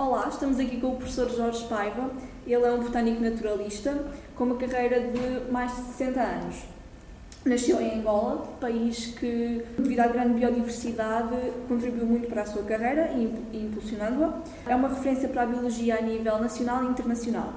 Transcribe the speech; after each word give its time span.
Olá, 0.00 0.28
estamos 0.30 0.58
aqui 0.58 0.80
com 0.80 0.92
o 0.92 0.96
professor 0.96 1.28
Jorge 1.28 1.62
Paiva. 1.68 2.10
Ele 2.46 2.64
é 2.64 2.72
um 2.72 2.82
botânico 2.82 3.20
naturalista 3.20 4.02
com 4.34 4.44
uma 4.44 4.56
carreira 4.56 4.98
de 4.98 5.52
mais 5.52 5.76
de 5.76 5.82
60 5.92 6.20
anos. 6.22 6.56
Nasceu 7.44 7.78
em 7.82 7.98
Angola, 7.98 8.48
país 8.58 9.08
que, 9.08 9.62
devido 9.76 10.00
à 10.00 10.06
grande 10.06 10.40
biodiversidade, 10.40 11.36
contribuiu 11.68 12.06
muito 12.06 12.28
para 12.30 12.40
a 12.40 12.46
sua 12.46 12.62
carreira 12.62 13.10
e 13.12 13.58
impulsionando-a. 13.58 14.40
É 14.66 14.74
uma 14.74 14.88
referência 14.88 15.28
para 15.28 15.42
a 15.42 15.46
biologia 15.46 15.98
a 15.98 16.00
nível 16.00 16.38
nacional 16.38 16.82
e 16.84 16.86
internacional. 16.86 17.52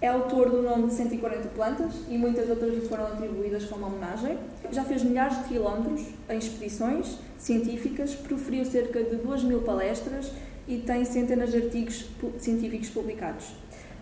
É 0.00 0.06
autor 0.06 0.50
do 0.50 0.62
nome 0.62 0.86
de 0.86 0.94
140 0.94 1.48
plantas 1.48 1.94
e 2.08 2.16
muitas 2.16 2.48
outras 2.48 2.72
lhe 2.72 2.82
foram 2.82 3.06
atribuídas 3.06 3.64
como 3.64 3.86
homenagem. 3.86 4.38
Já 4.70 4.84
fez 4.84 5.02
milhares 5.02 5.36
de 5.38 5.44
quilómetros 5.48 6.06
em 6.30 6.38
expedições 6.38 7.18
científicas, 7.38 8.14
proferiu 8.14 8.64
cerca 8.64 9.02
de 9.02 9.16
2 9.16 9.42
mil 9.42 9.62
palestras 9.62 10.30
e 10.66 10.78
tem 10.78 11.04
centenas 11.04 11.50
de 11.50 11.58
artigos 11.58 12.06
científicos 12.38 12.90
publicados. 12.90 13.46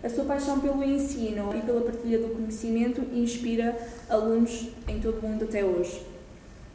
A 0.03 0.09
sua 0.09 0.25
paixão 0.25 0.59
pelo 0.59 0.83
ensino 0.83 1.55
e 1.55 1.61
pela 1.61 1.81
partilha 1.81 2.17
do 2.17 2.29
conhecimento 2.29 3.01
inspira 3.13 3.77
alunos 4.09 4.69
em 4.87 4.99
todo 4.99 5.19
o 5.19 5.27
mundo 5.27 5.45
até 5.45 5.63
hoje. 5.63 6.01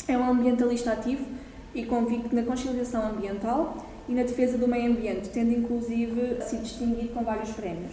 É 0.06 0.16
um 0.16 0.30
ambientalista 0.30 0.92
ativo 0.92 1.26
e 1.74 1.84
convicto 1.84 2.34
na 2.34 2.42
conciliação 2.42 3.04
ambiental 3.04 3.84
e 4.08 4.14
na 4.14 4.22
defesa 4.22 4.56
do 4.56 4.68
meio 4.68 4.92
ambiente, 4.92 5.28
tendo 5.30 5.52
inclusive 5.52 6.40
se 6.42 6.56
distinguido 6.58 7.08
com 7.08 7.24
vários 7.24 7.50
prémios. 7.50 7.92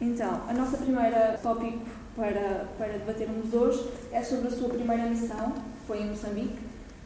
Então, 0.00 0.42
a 0.48 0.54
nossa 0.54 0.76
primeira 0.76 1.38
tópico 1.42 1.80
para, 2.14 2.66
para 2.78 2.92
debatermos 2.92 3.52
hoje 3.52 3.84
é 4.12 4.22
sobre 4.22 4.46
a 4.46 4.50
sua 4.50 4.68
primeira 4.68 5.06
missão, 5.06 5.52
que 5.52 5.86
foi 5.86 6.02
em 6.02 6.10
Moçambique, 6.10 6.56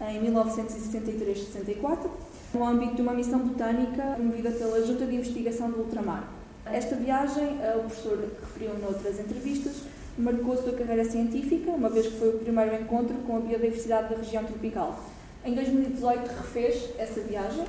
em 0.01 0.23
1963-64, 0.31 2.11
no 2.55 2.65
âmbito 2.65 2.97
de 2.97 3.03
uma 3.03 3.15
missão 3.15 3.41
botânica 3.41 4.03
promovida 4.15 4.51
pela 4.51 4.85
Junta 4.87 5.07
de 5.07 5.15
Investigação 5.15 5.71
do 5.71 5.81
Ultramar. 5.81 6.29
Esta 6.67 6.95
viagem, 6.97 7.59
o 7.77 7.81
professor 7.81 8.19
referiu 8.41 8.79
noutras 8.79 9.19
entrevistas, 9.19 9.83
marcou 10.17 10.55
a 10.55 10.57
sua 10.59 10.73
carreira 10.73 11.05
científica, 11.05 11.71
uma 11.71 11.89
vez 11.89 12.07
que 12.07 12.19
foi 12.19 12.29
o 12.29 12.39
primeiro 12.39 12.83
encontro 12.83 13.15
com 13.27 13.37
a 13.37 13.41
biodiversidade 13.41 14.11
da 14.11 14.17
região 14.17 14.45
tropical. 14.45 15.03
Em 15.45 15.55
2018 15.55 16.29
refez 16.29 16.91
essa 16.99 17.21
viagem, 17.21 17.65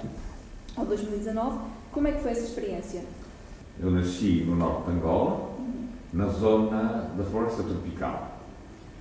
ou 0.77 0.85
2019. 0.85 1.59
Como 1.91 2.07
é 2.07 2.11
que 2.11 2.21
foi 2.21 2.31
essa 2.31 2.43
experiência? 2.43 3.01
Eu 3.79 3.91
nasci 3.91 4.43
no 4.45 4.55
norte 4.55 4.89
de 4.89 4.97
Angola, 4.97 5.53
na 6.11 6.27
zona 6.27 7.09
da 7.17 7.23
floresta 7.23 7.63
tropical. 7.63 8.37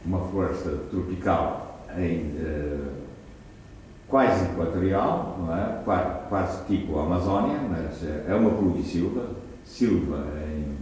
Uma 0.05 0.27
floresta 0.29 0.71
tropical 0.91 1.85
em 1.97 2.31
uh, 2.31 3.02
quase 4.13 4.45
equatorial, 4.45 5.39
não 5.41 5.57
é? 5.57 5.81
quase, 5.87 6.29
quase 6.29 6.67
tipo 6.67 6.99
Amazónia, 6.99 7.59
mas 7.67 8.07
é 8.29 8.35
uma 8.35 8.51
pluvisilva, 8.51 9.31
silva 9.65 10.27
em, 10.47 10.77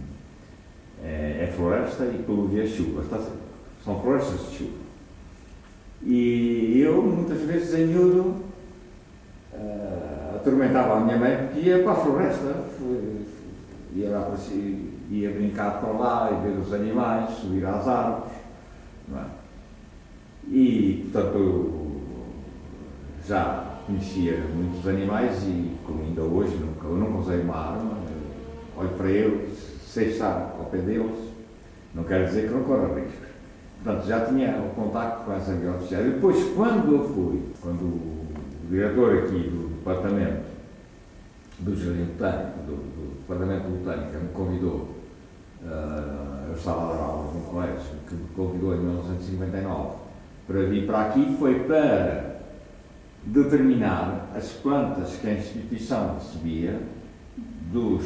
é, 1.01 1.45
é, 1.45 1.53
floresta 1.55 2.03
e 2.03 2.21
pluvia 2.25 2.67
chuva. 2.67 3.03
Está, 3.03 3.19
são 3.85 4.01
florestas 4.01 4.49
de 4.49 4.57
chuva. 4.57 4.81
E 6.03 6.81
eu, 6.81 7.01
muitas 7.01 7.39
vezes, 7.43 7.73
em 7.73 7.87
miúdo, 7.87 8.35
uh, 9.53 10.35
atormentava 10.35 10.97
a 10.97 10.99
minha 10.99 11.17
mãe 11.17 11.37
porque 11.37 11.69
ia 11.69 11.81
para 11.83 11.93
a 11.93 11.95
floresta. 11.95 12.65
Fui, 12.77 13.27
ia, 13.95 14.09
lá 14.09 14.23
para 14.23 14.35
si, 14.35 14.91
ia 15.09 15.31
brincar 15.31 15.79
para 15.79 15.93
lá 15.93 16.31
e 16.33 16.47
ver 16.47 16.59
os 16.59 16.73
animais, 16.73 17.29
subir 17.37 17.65
às 17.65 17.87
árvores. 17.87 18.33
É? 19.15 19.23
E, 20.49 21.09
portanto, 21.13 21.80
já 23.27 23.79
conhecia 23.85 24.37
muitos 24.53 24.87
animais 24.87 25.43
e, 25.43 25.75
como 25.85 26.01
ainda 26.01 26.21
hoje, 26.21 26.55
nunca, 26.55 26.87
eu 26.87 26.95
nunca 26.95 27.17
usei 27.19 27.41
uma 27.41 27.55
arma, 27.55 27.97
olho 28.77 28.89
para 28.89 29.09
eles, 29.09 29.49
sei 29.85 30.09
estar 30.09 30.55
ao 30.57 30.65
pé 30.65 30.77
deles, 30.77 31.31
não 31.93 32.03
quer 32.03 32.25
dizer 32.25 32.47
que 32.47 32.53
não 32.53 32.63
corra 32.63 32.95
riscos. 32.95 33.31
Portanto, 33.83 34.07
já 34.07 34.25
tinha 34.25 34.61
o 34.61 34.75
contacto 34.75 35.25
com 35.25 35.33
essa 35.33 35.53
biologia. 35.53 35.97
Depois, 35.97 36.53
quando 36.55 36.93
eu 36.93 37.09
fui, 37.09 37.41
quando 37.61 37.81
o 37.81 38.27
diretor 38.69 39.17
aqui 39.17 39.49
do 39.49 39.75
departamento 39.75 40.51
do 41.59 41.75
Jardim 41.75 42.05
Botânico, 42.05 42.59
do, 42.65 42.75
do 42.75 43.19
Departamento 43.21 43.67
de 43.67 43.77
Botânica, 43.77 44.19
me 44.19 44.29
convidou, 44.29 44.89
uh, 45.63 46.47
eu 46.47 46.55
estava 46.55 46.91
a 46.91 46.93
dar 46.93 47.03
aulas 47.03 47.33
no 47.33 47.41
colégio, 47.41 47.81
que 48.07 48.15
me 48.15 48.27
convidou 48.35 48.75
em 48.75 48.79
1959 48.79 50.01
para 50.47 50.59
vir 50.63 50.85
para 50.85 51.01
aqui, 51.01 51.35
foi 51.39 51.59
para 51.61 52.30
determinar 53.23 54.29
as 54.35 54.49
plantas 54.49 55.15
que 55.17 55.27
a 55.27 55.33
instituição 55.33 56.15
recebia 56.15 56.79
dos 57.71 58.03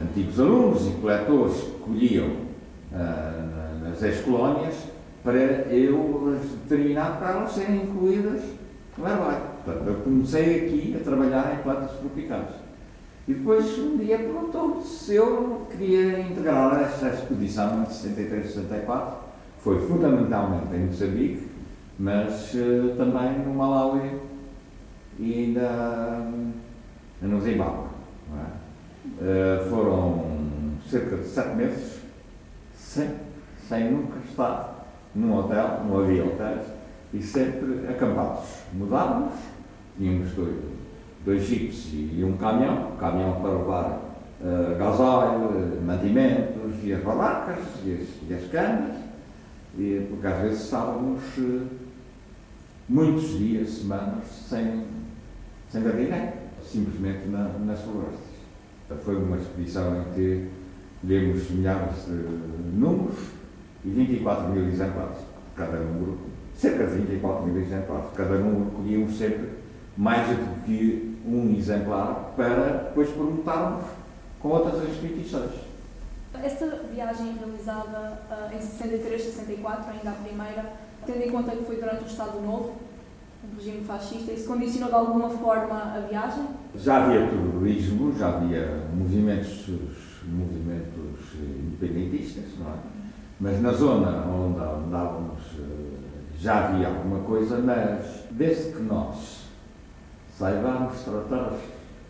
antigos 0.00 0.38
alunos 0.38 0.86
e 0.86 0.90
coletores 1.00 1.56
que 1.62 1.78
colhiam 1.80 2.28
uh, 2.28 3.84
nas 3.84 4.02
ex-colónias 4.02 4.74
para 5.22 5.34
eu 5.34 6.38
determinar 6.68 7.18
para 7.18 7.30
elas 7.32 7.52
serem 7.52 7.82
incluídas 7.82 8.42
no 8.96 9.06
herbário. 9.06 9.42
Portanto, 9.64 9.86
eu 9.86 9.94
comecei 9.96 10.66
aqui 10.66 10.96
a 10.98 11.04
trabalhar 11.04 11.54
em 11.54 11.62
plantas 11.62 11.92
tropicais. 11.98 12.48
E 13.28 13.34
depois 13.34 13.78
um 13.78 13.96
dia 13.98 14.18
perguntou 14.18 14.82
se 14.82 15.14
eu 15.14 15.66
queria 15.70 16.20
integrar 16.20 16.82
esta 16.82 17.08
expedição 17.08 17.84
de 17.84 17.94
63 17.94 18.46
64. 18.46 19.30
Foi 19.62 19.86
fundamentalmente 19.86 20.74
em 20.74 20.86
Moçambique, 20.86 21.49
mas 22.00 22.54
uh, 22.54 22.94
também 22.96 23.40
no 23.44 23.54
Malawi 23.54 24.10
e 25.18 25.54
na, 25.54 26.30
no 27.20 27.40
Zimbábue. 27.42 27.90
É? 28.38 28.60
Uh, 29.20 29.68
foram 29.68 30.24
cerca 30.88 31.18
de 31.18 31.28
sete 31.28 31.56
meses 31.56 32.00
sem, 32.74 33.10
sem 33.68 33.90
nunca 33.90 34.18
estar 34.30 34.86
num 35.14 35.36
hotel, 35.36 35.82
não 35.86 36.00
havia 36.00 36.24
hotéis, 36.24 36.62
e 37.12 37.22
sempre 37.22 37.86
acampados. 37.86 38.48
Mudávamos, 38.72 39.34
tínhamos 39.98 40.32
dois, 40.32 40.56
dois 41.22 41.42
jipes 41.42 41.90
e 41.92 42.24
um 42.24 42.34
caminhão, 42.38 42.92
caminhão 42.98 43.42
para 43.42 43.50
levar 43.50 44.00
uh, 44.40 44.78
gasóleo, 44.78 45.82
mantimentos 45.84 46.82
e 46.82 46.94
as 46.94 47.02
barracas 47.02 47.58
e 47.84 47.92
as, 47.92 48.30
e 48.30 48.34
as 48.42 48.50
canas, 48.50 48.96
e, 49.76 50.06
porque 50.08 50.26
às 50.26 50.40
vezes 50.40 50.64
estávamos 50.64 51.20
muitos 52.90 53.38
dias, 53.38 53.70
semanas, 53.70 54.24
sem, 54.48 54.84
sem 55.70 55.80
ver 55.80 55.94
ninguém, 55.94 56.32
simplesmente 56.68 57.28
na, 57.28 57.44
nas 57.60 57.80
florestas. 57.80 58.18
Foi 59.04 59.14
uma 59.14 59.36
expedição 59.36 60.00
em 60.00 60.14
que 60.14 60.48
lemos 61.04 61.48
milhares 61.50 62.04
de 62.06 62.76
números 62.76 63.16
e 63.84 63.90
24 63.90 64.48
mil 64.48 64.68
exemplares. 64.68 65.18
Cada 65.54 65.78
número 65.78 66.18
cerca 66.56 66.84
de 66.86 66.96
24 66.96 67.46
mil 67.46 67.62
exemplares. 67.62 68.06
Cada 68.16 68.36
número 68.38 68.72
colhíamos 68.72 69.16
sempre 69.16 69.50
mais 69.96 70.26
do 70.26 70.64
que 70.64 71.16
um 71.24 71.54
exemplar 71.56 72.32
para 72.36 72.88
depois 72.88 73.08
permutarmos 73.10 73.84
com 74.40 74.48
outras 74.48 74.82
expedições. 74.90 75.52
Esta 76.42 76.66
viagem 76.92 77.36
realizada 77.38 78.20
uh, 78.30 78.56
em 78.56 78.60
63, 78.60 79.22
64, 79.22 79.92
ainda 79.92 80.10
a 80.10 80.14
primeira, 80.14 80.72
tendo 81.06 81.22
em 81.22 81.30
conta 81.30 81.52
que 81.52 81.64
foi 81.64 81.76
durante 81.76 82.04
o 82.04 82.06
Estado 82.06 82.40
Novo, 82.40 82.76
um 83.44 83.56
regime 83.56 83.84
fascista, 83.84 84.32
isso 84.32 84.46
condicionou 84.46 84.88
de 84.88 84.94
alguma 84.94 85.30
forma 85.30 85.74
a 85.74 86.06
viagem? 86.08 86.44
Já 86.74 87.04
havia 87.04 87.26
terrorismo, 87.26 88.14
já 88.16 88.28
havia 88.28 88.86
movimentos, 88.94 89.68
movimentos 90.24 91.34
independentistas, 91.34 92.44
não 92.58 92.70
é? 92.70 92.74
Mas 93.40 93.62
na 93.62 93.72
zona 93.72 94.26
onde 94.26 94.60
andávamos 94.60 95.40
já 96.40 96.68
havia 96.68 96.88
alguma 96.88 97.20
coisa, 97.20 97.58
mas 97.58 98.24
desde 98.30 98.72
que 98.72 98.82
nós 98.82 99.40
saibamos 100.38 101.00
tratar 101.00 101.52
as 101.52 101.60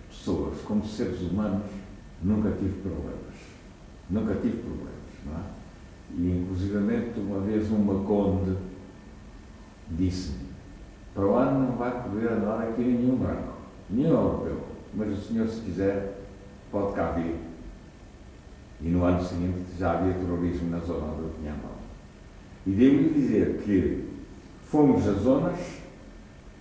pessoas 0.09 0.61
como 0.63 0.87
seres 0.87 1.21
humanos, 1.21 1.67
nunca 2.23 2.51
tive 2.53 2.81
problemas. 2.81 3.19
Nunca 4.09 4.35
tive 4.35 4.59
problemas, 4.59 4.93
não 5.27 5.35
é? 5.35 5.61
E, 6.17 6.43
inclusivamente, 6.43 7.19
uma 7.19 7.41
vez 7.41 7.71
um 7.71 7.79
Maconde 7.79 8.57
disse-me: 9.91 10.49
Para 11.15 11.27
o 11.27 11.35
ano 11.35 11.69
não 11.69 11.77
vai 11.77 12.03
poder 12.03 12.33
andar 12.33 12.63
aqui 12.63 12.83
nenhum 12.83 13.17
branco, 13.17 13.55
nenhum 13.89 14.11
europeu, 14.11 14.61
mas 14.95 15.13
o 15.13 15.23
senhor, 15.23 15.49
se 15.49 15.61
quiser, 15.61 16.19
pode 16.71 16.95
cá 16.95 17.13
vir. 17.13 17.37
E 18.83 18.89
no 18.89 19.05
ano 19.05 19.23
seguinte 19.23 19.77
já 19.79 19.93
havia 19.93 20.15
terrorismo 20.15 20.71
na 20.71 20.79
zona 20.79 21.13
onde 21.13 21.23
eu 21.23 21.35
tinha 21.39 21.53
andado. 21.53 21.81
E 22.67 22.71
devo-lhe 22.71 23.11
dizer 23.11 23.63
que 23.65 24.11
Fomos 24.71 25.09
a 25.09 25.15
zonas, 25.15 25.59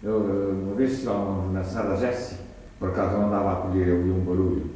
eu, 0.02 0.18
uma 0.64 0.74
vez 0.74 0.94
estávamos 0.94 1.54
na 1.54 1.64
Serra 1.64 1.96
Jesse, 1.96 2.38
por 2.80 2.90
acaso 2.90 3.14
eu 3.14 3.28
andava 3.28 3.52
a 3.52 3.56
colher, 3.58 3.88
eu 3.88 4.02
vi 4.04 4.10
um 4.10 4.26
barulho. 4.26 4.68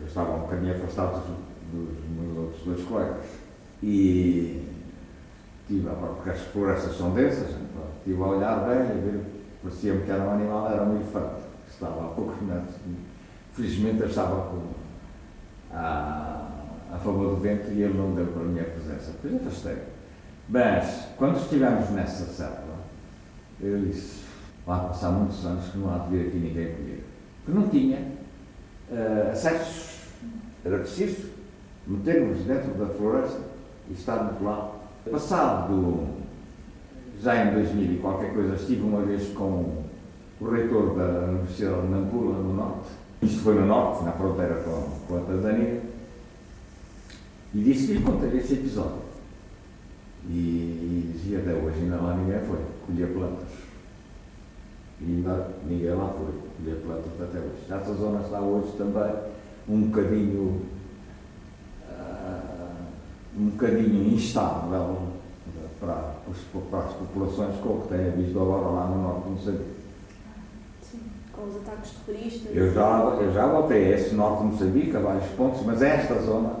Eu 0.00 0.06
estava 0.06 0.34
um 0.36 0.40
bocadinho 0.40 0.74
afastado 0.74 1.22
dos, 1.70 1.88
meus 2.16 2.38
outros 2.38 2.64
dois 2.64 2.82
colegas. 2.84 3.26
E 3.82 4.62
tive, 5.66 5.88
porque 5.88 6.30
as 6.30 6.40
florestas 6.40 6.96
são 6.96 7.12
densas, 7.14 7.50
então, 7.50 7.84
estive 7.98 8.22
a 8.22 8.26
olhar 8.26 8.56
bem 8.68 8.80
e 8.80 9.00
ver, 9.00 9.20
parecia-me 9.62 10.02
que 10.02 10.10
era 10.10 10.22
um 10.22 10.30
animal, 10.30 10.70
era 10.70 10.82
um 10.84 10.96
elefante, 10.96 11.42
que 11.66 11.72
estava 11.72 12.04
a 12.04 12.08
poucos 12.08 12.40
metros. 12.42 12.74
Felizmente 13.54 14.00
eu 14.00 14.08
estava 14.08 14.50
com, 14.50 14.62
a, 15.72 16.48
a 16.92 16.98
favor 16.98 17.34
do 17.34 17.40
vento 17.40 17.70
e 17.72 17.82
ele 17.82 17.96
não 17.96 18.14
deu 18.14 18.26
para 18.26 18.42
a 18.42 18.46
minha 18.46 18.64
presença. 18.64 19.12
Depois 19.22 19.46
afastei. 19.46 19.78
Mas, 20.48 21.06
quando 21.16 21.38
estivemos 21.38 21.90
nessa 21.90 22.26
célula, 22.26 22.78
eu 23.60 23.80
disse, 23.80 24.24
lá 24.66 24.80
passar 24.80 25.10
muitos 25.10 25.44
anos 25.44 25.70
que 25.70 25.78
não 25.78 25.94
há 25.94 25.98
de 25.98 26.16
vir 26.16 26.28
aqui 26.28 26.36
ninguém 26.36 26.74
comigo. 26.74 27.02
Porque 27.44 27.60
não 27.60 27.68
tinha 27.68 27.98
uh, 28.90 29.32
acessos. 29.32 29.94
Era 30.64 30.78
preciso 30.78 31.30
metermos 31.86 32.38
dentro 32.44 32.72
da 32.74 32.86
floresta 32.94 33.40
e 33.88 33.92
estarmos 33.94 34.40
lá. 34.42 34.73
Passado, 35.10 36.08
já 37.22 37.44
em 37.44 37.52
2000 37.52 37.92
e 37.92 37.98
qualquer 37.98 38.32
coisa, 38.32 38.54
estive 38.54 38.82
uma 38.82 39.02
vez 39.02 39.28
com 39.34 39.84
o 40.40 40.50
reitor 40.50 40.96
da 40.96 41.28
Universidade 41.28 41.82
de 41.82 41.88
Nampula, 41.88 42.38
no 42.38 42.54
Norte. 42.54 42.88
Isto 43.20 43.40
foi 43.40 43.54
no 43.54 43.66
Norte, 43.66 44.04
na 44.04 44.12
fronteira 44.12 44.54
com, 44.62 44.88
com 45.06 45.18
a 45.18 45.20
Tanzânia. 45.20 45.82
E 47.54 47.62
disse 47.62 47.86
que 47.86 47.92
lhe 47.94 48.02
contei 48.02 48.38
esse 48.38 48.54
episódio. 48.54 49.04
E, 50.26 50.32
e 50.32 51.10
dizia 51.12 51.40
até 51.40 51.52
hoje 51.52 51.80
ainda 51.80 51.96
lá 51.96 52.16
ninguém 52.16 52.40
foi, 52.40 52.58
colher 52.86 53.12
plantas. 53.12 53.48
E 55.02 55.04
ainda 55.04 55.48
ninguém 55.68 55.94
lá 55.94 56.08
foi 56.08 56.34
colher 56.56 56.80
plantas 56.82 57.12
até 57.20 57.38
hoje. 57.38 57.64
Essa 57.70 57.94
zona 57.94 58.20
está 58.22 58.40
hoje 58.40 58.72
também 58.78 59.12
um 59.68 59.82
bocadinho 59.82 60.62
um 63.36 63.50
bocadinho 63.50 64.14
instável 64.14 65.14
para, 65.80 66.14
para 66.70 66.78
as 66.80 66.92
populações 66.94 67.56
com 67.60 67.68
o 67.68 67.80
que 67.82 67.88
têm 67.88 68.10
visto 68.12 68.40
agora 68.40 68.68
lá 68.68 68.86
no 68.86 69.02
norte 69.02 69.24
de 69.24 69.30
Moçambique. 69.30 69.74
Sim, 70.82 71.00
com 71.32 71.42
os 71.48 71.56
ataques 71.56 71.90
terroristas. 72.06 72.56
Eu 72.56 72.72
já, 72.72 72.98
eu 73.20 73.32
já 73.32 73.46
voltei 73.46 73.92
a 73.92 73.96
esse 73.96 74.14
norte 74.14 74.42
de 74.42 74.44
Moçambique, 74.46 74.96
a 74.96 75.00
vários 75.00 75.30
pontos, 75.32 75.62
mas 75.62 75.82
esta 75.82 76.14
zona 76.22 76.54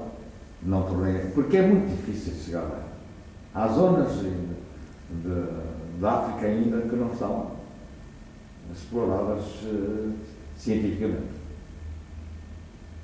não 0.62 0.82
tornei, 0.82 1.30
porque 1.34 1.56
é 1.58 1.62
muito 1.66 1.88
difícil 1.90 2.34
chegar 2.34 2.62
lá. 2.62 2.82
Há 3.54 3.68
zonas 3.68 4.12
de 4.20 6.06
África 6.06 6.46
ainda 6.46 6.80
que 6.82 6.96
não 6.96 7.12
estão 7.12 7.52
exploradas 8.74 9.44
uh, 9.62 10.12
cientificamente. 10.58 11.34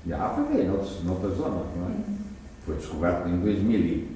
E 0.06 0.12
a 0.12 0.26
África 0.26 0.58
é 0.58 0.64
noutras, 0.64 1.04
noutras 1.04 1.36
zonas, 1.36 1.66
não 1.76 1.86
é? 1.86 1.90
Uhum 1.90 2.29
foi 2.70 2.76
descoberto 2.76 3.28
em 3.28 3.38
2000, 3.38 4.08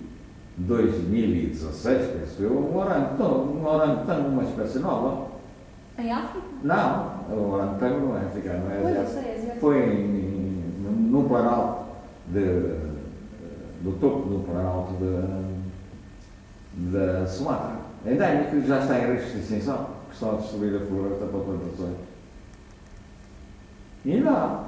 2016, 0.58 2.12
penso 2.12 2.42
eu, 2.42 2.52
um 2.52 2.76
orangotango, 2.76 3.58
um 3.58 3.66
orangotango, 3.66 4.28
uma 4.28 4.44
espécie 4.44 4.78
nova. 4.78 5.26
Em 5.98 6.12
África? 6.12 6.46
Não, 6.62 7.24
o 7.30 7.52
orangotango 7.52 8.06
não 8.06 8.16
é 8.16 8.20
africano, 8.20 8.70
é 8.70 8.80
pois, 8.80 8.96
asiático. 8.96 9.50
É 9.50 9.56
Foi 9.60 9.78
em, 9.78 11.08
num 11.10 11.28
planalto, 11.28 11.84
de, 12.28 12.40
do 13.82 13.98
topo 14.00 14.28
do 14.28 14.44
planalto 14.44 14.94
da 16.76 17.26
Sumatra. 17.26 17.76
É 18.06 18.12
endémico 18.12 18.66
já 18.66 18.80
está 18.80 18.98
em 18.98 19.14
risco 19.14 19.30
de 19.30 19.38
extinção, 19.40 19.88
que 20.08 20.14
estão 20.14 20.34
a 20.34 20.40
destruir 20.40 20.76
a 20.76 20.86
floresta 20.86 21.26
para 21.26 21.40
plantações. 21.40 21.96
E 24.04 24.12
ainda, 24.12 24.60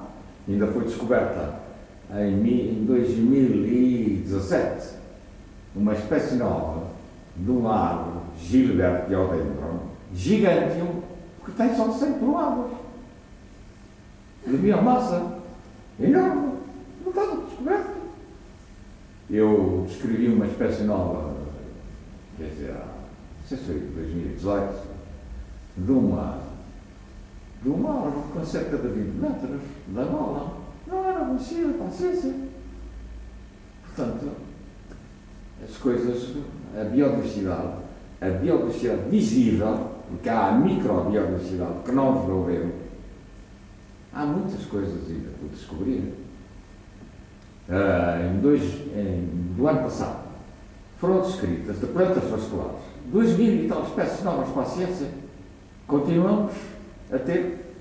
ainda 0.49 0.67
foi 0.69 0.85
descoberta 0.85 1.66
em 2.11 2.85
2017 2.85 4.97
uma 5.75 5.93
espécie 5.93 6.37
nova 6.37 6.87
de 7.37 7.51
um 7.51 7.69
árvore 7.69 8.21
Gilbert 8.41 9.09
Diodendron, 9.09 9.81
gigante, 10.15 10.83
que 11.45 11.53
tem 11.53 11.77
só 11.77 11.93
100 11.93 12.15
toneladas 12.15 12.71
de 14.47 14.57
biomassa. 14.57 15.37
Enorme. 15.99 16.59
Não 17.03 17.11
estava 17.11 17.43
descoberto. 17.43 17.97
Eu 19.31 19.87
descrevi 19.89 20.29
uma 20.29 20.47
espécie 20.47 20.85
nova, 20.85 21.35
quer 22.37 22.51
dizer, 22.51 22.75
não 22.75 23.49
sei 23.49 23.59
se 23.59 23.65
foi 23.65 23.77
em 23.77 23.93
2018, 23.93 24.83
de 25.79 25.93
uma, 25.93 26.39
de 27.63 27.69
uma 27.69 28.05
árvore 28.05 28.33
com 28.33 28.45
cerca 28.45 28.77
de 28.77 28.89
20 28.89 29.15
metros 29.17 29.61
da 29.89 30.05
bola 30.05 30.56
não 30.87 31.05
era 31.05 31.25
conhecida, 31.25 31.85
paciência. 31.85 32.35
Portanto, 33.85 34.31
as 35.65 35.77
coisas, 35.77 36.37
a 36.79 36.85
biodiversidade, 36.85 37.73
a 38.21 38.29
biodiversidade 38.29 39.11
visível, 39.11 39.91
porque 40.09 40.29
há 40.29 40.49
a 40.49 40.53
microbiodiversidade 40.53 41.83
que 41.85 41.93
não 41.93 42.15
desenvolveram, 42.15 42.71
há 44.13 44.25
muitas 44.25 44.65
coisas 44.67 45.09
ainda 45.09 45.31
por 45.41 45.49
descobrir. 45.49 46.15
Uh, 47.69 48.31
em 48.31 48.41
dois, 48.41 48.63
em, 48.63 49.55
do 49.57 49.67
ano 49.67 49.83
passado, 49.83 50.25
foram 51.01 51.23
descritas 51.23 51.81
de 51.81 51.87
plantas 51.87 52.23
vasculares 52.31 52.87
duas 53.07 53.37
mil 53.37 53.65
e 53.65 53.69
tal 53.69 53.83
espécies 53.85 54.25
novas 54.25 54.49
para 54.51 54.63
a 54.63 54.67
ciência. 54.67 55.09
Continuamos 55.87 56.53
a 57.13 57.19
ter 57.19 57.75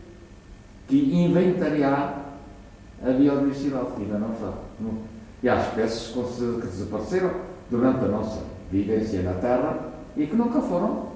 que 0.88 0.98
inventariar 0.98 2.15
a 3.06 3.12
biodiversidade, 3.12 3.92
que 3.96 4.02
ainda 4.02 4.18
não 4.18 4.34
está. 4.34 4.54
E 5.44 5.50
há 5.50 5.62
espécies 5.62 6.08
que 6.08 6.68
desapareceram 6.68 7.32
durante 7.70 8.04
a 8.04 8.08
nossa 8.08 8.42
vivência 8.72 9.22
na 9.22 9.34
Terra 9.36 9.94
e 10.18 10.26
que 10.26 10.36
nunca 10.36 10.60
foram 10.60 11.10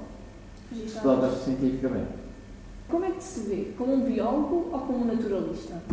estudadas 0.71 1.43
cientificamente. 1.43 2.19
Como 2.87 3.05
é 3.05 3.11
que 3.11 3.23
se 3.23 3.41
vê? 3.41 3.73
Como 3.75 3.93
um 3.93 4.05
biólogo 4.05 4.69
ou 4.71 4.79
como 4.79 5.03
um 5.03 5.05
naturalista? 5.05 5.81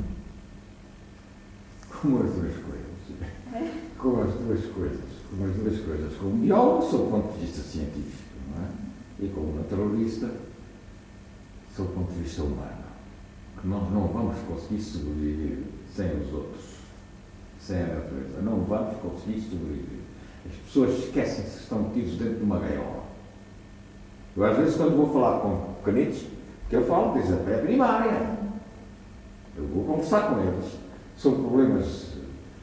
Como 2.02 2.22
as 2.22 2.30
duas 2.30 2.52
coisas. 2.52 2.86
É? 3.54 3.72
Como 3.96 4.22
as 4.22 4.34
duas 4.34 4.64
coisas. 4.66 5.00
Como 5.30 5.46
as 5.46 5.56
duas 5.56 5.80
coisas. 5.80 6.14
Como 6.18 6.36
biólogo, 6.36 6.90
sob 6.90 7.04
o 7.04 7.10
ponto 7.10 7.32
de 7.32 7.46
vista 7.46 7.62
científico, 7.62 8.22
não 8.54 8.64
é? 8.64 8.68
E 9.18 9.28
como 9.28 9.56
naturalista, 9.56 10.30
sob 11.74 11.88
o 11.88 11.92
ponto 11.92 12.12
de 12.12 12.22
vista 12.22 12.42
humano. 12.42 12.84
Que 13.58 13.66
nós 13.66 13.90
não 13.90 14.08
vamos 14.08 14.36
conseguir 14.46 14.82
sobreviver 14.82 15.58
sem 15.96 16.06
os 16.12 16.32
outros, 16.32 16.64
sem 17.60 17.78
a 17.78 17.86
natureza. 17.86 18.42
Não 18.42 18.58
vamos 18.60 18.96
conseguir 19.00 19.40
sobreviver. 19.40 20.00
As 20.46 20.56
pessoas 20.66 20.98
esquecem-se 20.98 21.56
que 21.56 21.62
estão 21.62 21.78
metidos 21.80 22.18
dentro 22.18 22.34
de 22.36 22.44
uma 22.44 22.58
gaiola. 22.58 23.04
Eu, 24.36 24.44
às 24.44 24.56
vezes, 24.58 24.76
quando 24.76 24.96
vou 24.96 25.12
falar 25.12 25.40
com 25.40 25.74
pequenitos, 25.82 26.24
que 26.68 26.76
eu 26.76 26.84
falo 26.86 27.14
desde 27.14 27.32
a 27.32 27.36
pré-primária, 27.36 28.36
eu 29.56 29.66
vou 29.68 29.84
conversar 29.84 30.28
com 30.28 30.40
eles 30.40 30.72
sobre 31.16 31.40
problemas 31.40 32.06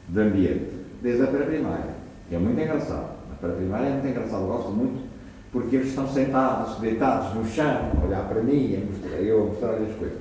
de 0.08 0.20
ambiente 0.20 0.70
desde 1.02 1.24
a 1.24 1.26
pré-primária, 1.26 1.94
é 2.30 2.38
muito 2.38 2.60
engraçado. 2.60 3.16
A 3.32 3.34
pré-primária 3.34 3.88
é 3.88 3.92
muito 3.92 4.06
engraçado, 4.06 4.46
gosto 4.46 4.70
muito, 4.70 5.02
porque 5.50 5.76
eles 5.76 5.88
estão 5.88 6.06
sentados, 6.08 6.78
deitados 6.78 7.34
no 7.34 7.44
chão, 7.46 7.92
a 8.00 8.06
olhar 8.06 8.28
para 8.28 8.42
mim, 8.42 8.72
eu 9.18 9.46
mostrar-lhes 9.48 9.90
as 9.90 9.96
coisas. 9.96 10.18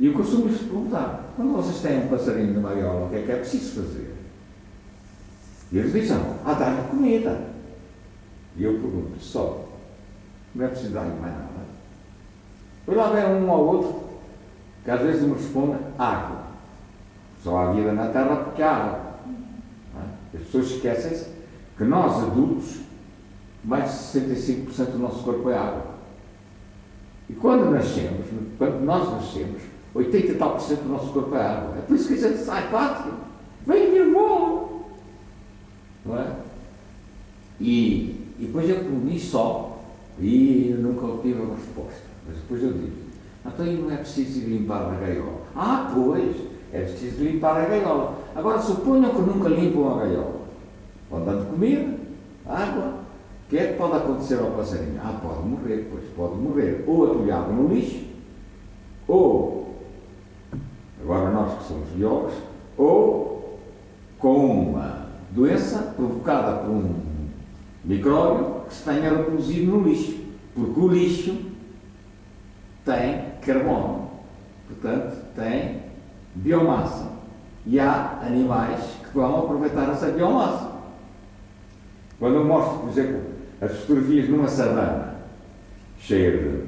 E 0.00 0.06
eu 0.06 0.12
costumo 0.12 0.48
lhes 0.48 0.58
perguntar, 0.58 1.27
quando 1.38 1.52
vocês 1.52 1.80
têm 1.80 2.04
um 2.04 2.08
passarinho 2.08 2.52
numa 2.52 2.74
gaiola, 2.74 3.06
o 3.06 3.10
que 3.10 3.14
é 3.14 3.22
que 3.22 3.30
é 3.30 3.36
preciso 3.36 3.80
fazer? 3.80 4.12
E 5.70 5.78
eles 5.78 5.92
dizem, 5.92 6.16
ah, 6.44 6.52
dar-lhe 6.52 6.88
comida. 6.88 7.42
E 8.56 8.64
eu 8.64 8.72
pergunto, 8.72 9.20
só, 9.20 9.68
não 10.52 10.64
é 10.64 10.68
preciso 10.68 10.94
dar-lhe 10.94 11.14
mais 11.20 11.32
nada. 11.32 11.48
Depois 12.80 12.98
lá 12.98 13.10
vem 13.10 13.40
um 13.40 13.48
ao 13.52 13.64
outro, 13.64 14.02
que 14.82 14.90
às 14.90 15.00
vezes 15.00 15.22
me 15.22 15.34
responde, 15.34 15.78
água. 15.96 16.42
Só 17.44 17.56
há 17.56 17.72
vida 17.72 17.92
na 17.92 18.08
Terra 18.08 18.34
porque 18.38 18.60
há 18.60 18.72
água. 18.72 19.14
É? 19.94 20.38
As 20.38 20.42
pessoas 20.42 20.70
esquecem-se 20.72 21.28
que 21.76 21.84
nós, 21.84 22.20
adultos, 22.20 22.80
mais 23.62 24.12
de 24.12 24.20
65% 24.20 24.90
do 24.90 24.98
nosso 24.98 25.22
corpo 25.22 25.50
é 25.50 25.56
água. 25.56 25.86
E 27.30 27.32
quando 27.34 27.70
nascemos, 27.70 28.26
quando 28.58 28.80
nós 28.84 29.08
nascemos, 29.08 29.77
80 29.94 30.26
e 30.26 30.34
tal 30.34 30.52
por 30.52 30.60
cento 30.60 30.82
do 30.82 30.88
nosso 30.90 31.12
corpo 31.12 31.34
é 31.34 31.46
água. 31.46 31.78
É 31.78 31.80
por 31.82 31.96
isso 31.96 32.08
que 32.08 32.14
a 32.14 32.28
gente 32.28 32.38
sai 32.38 32.70
pátrio. 32.70 33.14
Vem 33.66 33.90
vir 33.90 34.12
bom. 34.12 34.88
Não 36.04 36.18
é? 36.18 36.32
E, 37.60 38.34
depois 38.38 38.68
eu 38.68 38.76
comi 38.76 39.18
só 39.18 39.80
e 40.20 40.74
nunca 40.78 41.06
obtive 41.06 41.40
uma 41.40 41.56
resposta. 41.56 42.02
Mas 42.26 42.36
depois 42.36 42.62
eu 42.62 42.72
digo, 42.72 42.92
então 43.44 43.66
não 43.66 43.90
é 43.90 43.96
preciso 43.96 44.46
limpar 44.46 44.92
a 44.92 44.94
gaiola. 44.94 45.42
Ah, 45.56 45.90
pois, 45.94 46.36
é 46.72 46.82
preciso 46.82 47.24
limpar 47.24 47.56
a 47.56 47.66
gaiola. 47.66 48.18
Agora 48.34 48.60
suponham 48.60 49.10
que 49.10 49.22
nunca 49.22 49.48
limpam 49.48 49.92
a 49.92 49.98
gaiola. 50.00 50.40
Vão 51.10 51.24
dando 51.24 51.50
comida, 51.50 51.94
água. 52.46 53.08
O 53.46 53.50
que 53.50 53.56
é 53.56 53.72
que 53.72 53.78
pode 53.78 53.96
acontecer 53.96 54.38
ao 54.38 54.50
passarinho? 54.50 55.00
Ah, 55.02 55.18
pode 55.22 55.48
morrer, 55.48 55.88
pois 55.90 56.04
pode 56.14 56.36
morrer 56.36 56.84
ou 56.86 57.10
atolhado 57.10 57.50
no 57.50 57.74
lixo, 57.74 58.04
ou 59.06 59.57
que 61.68 61.74
somos 61.74 61.88
biólogos, 61.90 62.34
ou 62.76 63.60
com 64.18 64.70
uma 64.70 65.06
doença 65.30 65.92
provocada 65.94 66.62
por 66.62 66.70
um 66.70 66.94
micróbio 67.84 68.62
que 68.68 68.74
se 68.74 68.84
tenha 68.84 69.10
reproduzido 69.10 69.72
no 69.72 69.88
lixo, 69.88 70.16
porque 70.54 70.80
o 70.80 70.88
lixo 70.88 71.38
tem 72.84 73.24
carbono, 73.42 74.10
portanto, 74.66 75.16
tem 75.36 75.82
biomassa. 76.34 77.18
E 77.66 77.78
há 77.78 78.18
animais 78.22 78.80
que 79.02 79.14
vão 79.14 79.40
aproveitar 79.40 79.90
essa 79.90 80.10
biomassa. 80.10 80.72
Quando 82.18 82.36
eu 82.36 82.44
mostro, 82.44 82.78
por 82.78 82.88
exemplo, 82.90 83.20
as 83.60 83.72
fotografias 83.80 84.28
numa 84.28 84.48
savana 84.48 85.16
cheia 86.00 86.38
de 86.38 86.62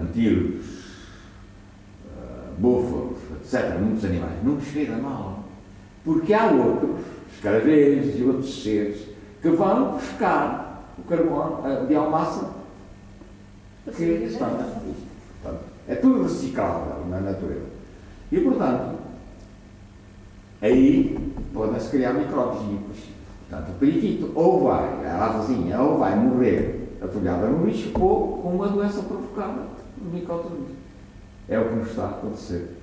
antílopes, 0.00 0.66
uh, 2.06 2.54
búfalos, 2.58 3.11
etc., 3.44 3.78
muitos 3.78 4.04
animais, 4.04 4.44
não 4.44 4.60
cheira 4.60 4.96
mal. 4.96 5.44
Porque 6.04 6.32
há 6.32 6.46
outros, 6.46 7.00
escaravelhos 7.34 8.18
e 8.18 8.22
outros 8.22 8.62
seres, 8.62 9.06
que 9.40 9.50
vão 9.50 9.92
buscar 9.92 10.92
o 10.98 11.02
carbono, 11.02 11.66
a 11.66 11.84
biomassa 11.84 12.50
que 13.84 14.04
está 14.04 14.46
na 14.46 14.64
portanto, 15.42 15.64
É 15.88 15.94
tudo 15.96 16.22
reciclável 16.22 17.06
na 17.08 17.20
natureza. 17.20 17.66
E, 18.30 18.40
portanto, 18.40 18.96
aí 20.60 21.34
podem-se 21.52 21.90
criar 21.90 22.12
micróbios. 22.12 22.62
Portanto, 23.48 23.70
o 23.70 23.78
periquito 23.78 24.30
ou 24.34 24.64
vai, 24.64 25.06
a 25.06 25.26
avezinha, 25.26 25.80
ou 25.80 25.98
vai 25.98 26.16
morrer 26.16 26.96
atolhada 27.02 27.48
no 27.48 27.66
lixo 27.66 27.90
ou 27.98 28.38
com 28.38 28.48
uma 28.50 28.68
doença 28.68 29.02
provocada 29.02 29.62
por 29.98 30.14
microorganismos. 30.14 30.76
É 31.48 31.58
o 31.58 31.68
que 31.68 31.74
nos 31.74 31.88
está 31.88 32.04
a 32.04 32.10
acontecer. 32.10 32.81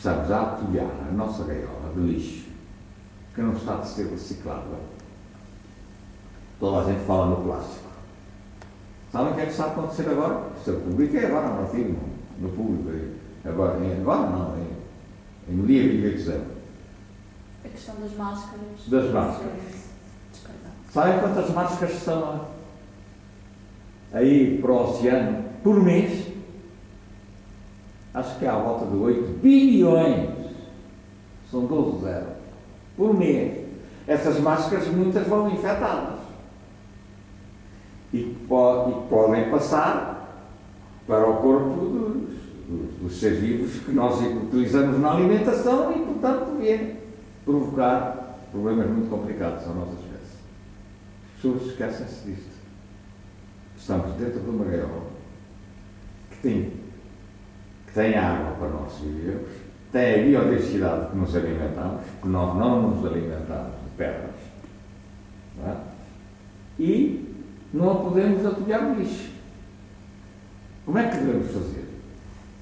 Estamos 0.00 0.32
a 0.32 0.40
atolhar 0.40 0.90
a 1.10 1.12
nossa 1.12 1.44
gaiola 1.44 1.92
de 1.94 2.00
lixo 2.00 2.48
que 3.34 3.42
não 3.42 3.52
está 3.52 3.74
a 3.74 3.84
ser 3.84 4.06
reciclável. 4.06 4.78
Toda 6.58 6.80
a 6.80 6.90
gente 6.90 7.04
fala 7.04 7.26
no 7.26 7.44
plástico. 7.44 7.90
Sabem 9.12 9.32
o 9.32 9.34
que 9.34 9.42
é 9.42 9.44
que 9.44 9.50
está 9.50 9.64
a 9.64 9.66
acontecer 9.66 10.08
agora? 10.08 10.52
Isto 10.56 10.70
eu 10.70 10.80
publiquei 10.80 11.26
agora, 11.26 11.48
não 11.48 11.64
no, 11.64 11.98
no 12.38 12.48
público. 12.48 13.14
Agora, 13.44 13.74
agora 13.74 14.30
não, 14.30 14.56
em, 14.56 15.54
no 15.54 15.66
dia 15.66 15.82
28 15.82 16.16
de 16.16 16.24
dezembro. 16.24 16.50
A 17.62 17.68
questão 17.68 17.94
das 17.96 18.12
máscaras. 18.14 18.86
Das 18.86 19.12
máscaras. 19.12 19.52
Sabem 20.94 21.20
quantas 21.20 21.50
máscaras 21.50 21.94
estão 21.94 22.46
aí 24.14 24.58
para 24.62 24.72
o 24.72 24.82
oceano 24.82 25.44
por 25.62 25.78
mês? 25.84 26.29
Acho 28.12 28.38
que 28.38 28.44
é 28.44 28.48
à 28.48 28.56
volta 28.56 28.86
de 28.86 28.96
8 28.96 29.40
bilhões. 29.40 30.30
São 31.50 31.66
12 31.66 32.04
zero. 32.04 32.26
Por 32.96 33.14
mês. 33.14 33.66
Essas 34.06 34.40
máscaras 34.40 34.88
muitas 34.88 35.26
vão 35.26 35.50
infectadas. 35.50 36.18
E, 38.12 38.18
e 38.18 39.06
podem 39.08 39.50
passar 39.50 40.20
para 41.06 41.28
o 41.28 41.36
corpo 41.36 41.80
dos, 41.80 42.16
dos, 42.68 43.00
dos 43.00 43.20
seres 43.20 43.40
vivos 43.40 43.82
que 43.84 43.92
nós 43.92 44.20
utilizamos 44.20 44.98
na 45.00 45.12
alimentação 45.12 45.92
e, 45.92 46.00
portanto, 46.04 46.56
vêm 46.58 46.96
provocar 47.44 48.38
problemas 48.50 48.88
muito 48.88 49.08
complicados 49.08 49.64
à 49.64 49.72
nossa 49.72 49.92
espécie. 49.92 50.38
As 51.28 51.42
pessoas 51.42 51.66
esquecem-se 51.66 52.26
disto. 52.26 52.50
Estamos 53.78 54.12
dentro 54.16 54.40
de 54.40 54.50
uma 54.50 54.64
gaiola 54.64 55.02
que 56.30 56.36
tem, 56.38 56.72
que 57.90 57.94
tem 57.94 58.14
água 58.14 58.52
para 58.52 58.68
nós 58.68 58.92
vivermos, 59.00 59.48
tem 59.92 60.14
a 60.14 60.24
biodiversidade 60.24 61.10
que 61.10 61.16
nos 61.16 61.34
alimentamos, 61.34 62.02
que 62.22 62.28
nós 62.28 62.56
não 62.56 62.90
nos 62.90 63.04
alimentamos 63.04 63.72
de 63.84 63.96
pedras, 63.96 64.30
é? 65.66 65.76
e 66.78 67.34
não 67.74 67.96
podemos 67.96 68.46
atolhar 68.46 68.82
no 68.82 69.00
lixo. 69.00 69.30
Como 70.86 70.98
é 70.98 71.08
que 71.08 71.16
devemos 71.16 71.50
fazer? 71.50 71.88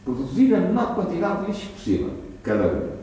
Produzir 0.05 0.55
a 0.55 0.61
menor 0.61 0.95
quantidade 0.95 1.41
de 1.41 1.53
lixo 1.53 1.69
possível, 1.73 2.11
cada 2.43 2.67
um. 2.67 2.99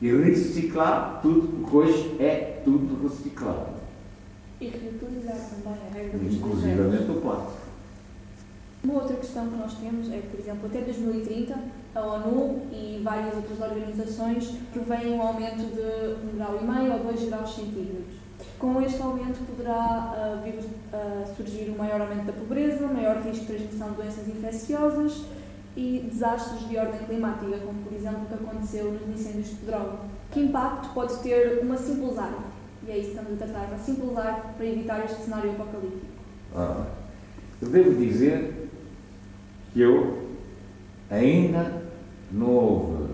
E 0.00 0.10
reciclar 0.10 1.20
tudo, 1.20 1.48
porque 1.48 1.76
hoje 1.76 2.16
é 2.18 2.62
tudo 2.64 3.06
reciclável. 3.06 3.74
E 4.58 4.68
reutilizar 4.68 5.36
também 5.36 5.78
a 5.78 5.94
regra 5.94 6.18
dos 6.18 6.34
Inclusivamente 6.34 7.10
o 7.10 7.20
plástico. 7.20 7.59
Uma 8.82 8.94
outra 8.94 9.16
questão 9.16 9.46
que 9.46 9.56
nós 9.56 9.74
temos 9.74 10.10
é, 10.10 10.22
por 10.30 10.40
exemplo, 10.40 10.66
até 10.66 10.80
2030, 10.80 11.54
a 11.94 12.00
ONU 12.00 12.62
e 12.72 12.98
várias 13.04 13.34
outras 13.34 13.60
organizações 13.60 14.54
prevêem 14.72 15.12
um 15.12 15.20
aumento 15.20 15.58
de 15.58 15.82
1,5 15.82 16.34
grau 16.34 16.58
e 16.60 16.64
meio 16.64 16.92
ou 16.94 17.12
2 17.12 17.28
graus 17.28 17.54
centígrados. 17.54 18.20
Com 18.58 18.80
este 18.80 19.02
aumento 19.02 19.38
poderá 19.46 20.14
uh, 20.16 20.42
vir 20.42 20.54
uh, 20.54 21.36
surgir 21.36 21.70
um 21.70 21.76
maior 21.76 22.00
aumento 22.00 22.24
da 22.24 22.32
pobreza, 22.32 22.86
maior 22.86 23.16
risco 23.18 23.44
de 23.44 23.52
transmissão 23.52 23.90
de 23.90 23.96
doenças 23.96 24.28
infecciosas 24.28 25.24
e 25.76 26.08
desastres 26.10 26.66
de 26.66 26.78
ordem 26.78 27.00
climática, 27.00 27.58
como 27.58 27.82
por 27.82 27.92
exemplo 27.92 28.22
o 28.22 28.26
que 28.26 28.34
aconteceu 28.34 28.92
nos 28.92 29.20
incêndios 29.20 29.50
de 29.50 29.56
Pedrógão. 29.56 29.98
Que 30.30 30.40
impacto 30.40 30.88
pode 30.94 31.18
ter 31.18 31.60
uma 31.62 31.76
simples 31.76 32.18
árvore? 32.18 32.44
E 32.86 32.90
é 32.90 32.96
isso 32.96 33.10
que 33.10 33.18
estamos 33.18 33.32
a 33.34 33.44
tratar, 33.44 33.66
uma 33.66 33.78
simples 33.78 34.16
árvore 34.16 34.54
para 34.56 34.66
evitar 34.66 35.04
este 35.04 35.22
cenário 35.22 35.50
apocalíptico. 35.50 36.06
Ah, 36.54 36.86
devo 37.60 37.94
dizer 37.94 38.69
que 39.72 39.80
eu 39.80 40.18
ainda 41.10 41.82
não 42.30 42.48
houve 42.48 43.12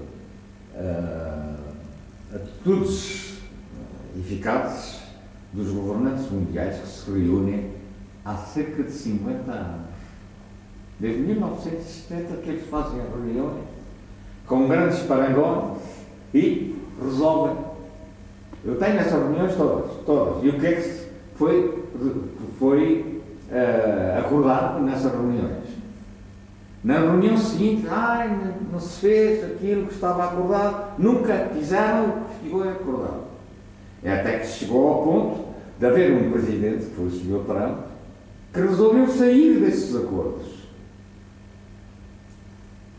uh, 0.75 1.56
atitudes 2.34 3.38
eficazes 4.18 5.00
dos 5.52 5.70
governantes 5.70 6.30
mundiais 6.30 6.78
que 6.80 6.86
se 6.86 7.10
reúnem 7.10 7.70
há 8.25 8.36
cerca 8.36 8.82
de 8.82 8.90
50 8.90 9.50
anos. 9.50 9.86
Desde 10.98 11.20
1970 11.20 12.36
que 12.42 12.50
eles 12.50 12.68
fazem 12.68 13.00
reuniões 13.00 13.64
com 14.46 14.66
grandes 14.68 15.00
parangões 15.00 15.78
e 16.32 16.76
resolvem. 17.02 17.56
Eu 18.64 18.78
tenho 18.78 18.98
essas 18.98 19.12
reuniões 19.12 19.54
todas, 19.54 19.90
todas. 20.04 20.44
E 20.44 20.48
o 20.48 20.58
que 20.58 20.66
é 20.66 20.72
que 20.72 21.06
foi, 21.36 21.84
foi 22.58 23.22
uh, 23.50 24.18
acordado 24.18 24.82
nessas 24.82 25.12
reuniões? 25.12 25.65
Na 26.87 27.00
reunião 27.00 27.37
seguinte, 27.37 27.85
ai, 27.90 28.55
não 28.71 28.78
se 28.78 29.00
fez 29.00 29.45
aquilo 29.45 29.88
que 29.88 29.95
estava 29.95 30.26
acordado, 30.26 30.93
nunca 30.97 31.50
fizeram 31.52 32.05
o 32.05 32.12
que 32.12 32.45
ficou 32.45 32.62
acordado. 32.62 33.25
É 34.05 34.12
até 34.12 34.38
que 34.38 34.47
chegou 34.47 34.87
ao 34.87 35.02
ponto 35.02 35.45
de 35.81 35.85
haver 35.85 36.12
um 36.12 36.31
presidente, 36.31 36.85
que 36.85 36.95
foi 36.95 37.07
o 37.07 37.11
Sr. 37.11 37.45
Trump, 37.45 37.78
que 38.55 38.61
resolveu 38.61 39.09
sair 39.09 39.59
desses 39.59 39.97
acordos. 39.97 40.47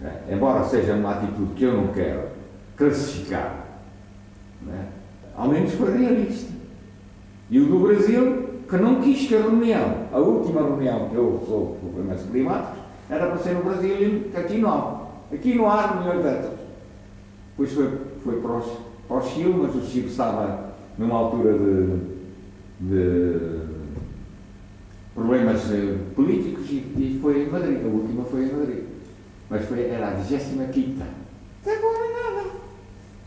É, 0.03 0.33
embora 0.33 0.65
seja 0.65 0.93
uma 0.93 1.13
atitude 1.13 1.53
que 1.55 1.63
eu 1.63 1.77
não 1.77 1.87
quero 1.93 2.27
classificar, 2.75 3.67
é? 4.69 4.85
ao 5.33 5.47
menos 5.47 5.71
foi 5.75 5.97
realista. 5.97 6.51
E 7.49 7.57
o 7.61 7.67
do 7.67 7.79
Brasil, 7.79 8.49
que 8.69 8.75
não 8.75 9.01
quis 9.01 9.29
que 9.29 9.35
a 9.35 9.43
reunião, 9.43 10.07
a 10.11 10.17
última 10.17 10.61
reunião 10.61 11.07
que 11.07 11.15
houve 11.15 11.45
sobre 11.45 11.79
problemas 11.79 12.21
climáticos, 12.29 12.76
era 13.09 13.27
para 13.27 13.37
ser 13.37 13.53
no 13.53 13.63
Brasil 13.63 13.91
e 13.91 14.31
aqui 14.35 14.57
não. 14.57 15.07
Aqui 15.31 15.55
não 15.55 15.69
há 15.69 15.87
reuniões 15.87 16.23
dessas. 16.23 16.57
Depois 17.51 17.71
foi, 17.73 17.97
foi 18.23 18.41
para, 18.41 18.51
os, 18.51 18.65
para 19.07 19.17
o 19.17 19.21
Chile, 19.21 19.55
mas 19.61 19.75
o 19.75 19.85
Chile 19.85 20.07
estava 20.07 20.73
numa 20.97 21.15
altura 21.15 21.53
de 21.53 22.17
de 22.79 23.59
problemas 25.15 25.71
eh, 25.71 25.97
políticos 26.15 26.69
e, 26.69 26.75
e, 26.75 27.19
foi 27.21 27.43
em 27.43 27.49
Madrid, 27.49 27.83
a 27.83 27.87
última 27.87 28.23
foi 28.25 28.43
em 28.43 28.53
Madrid. 28.53 28.83
Mas 29.49 29.65
foi, 29.65 29.89
era 29.89 30.09
a 30.09 30.11
25 30.11 30.63
Até 31.61 31.75
agora 31.75 32.33
nada. 32.33 32.49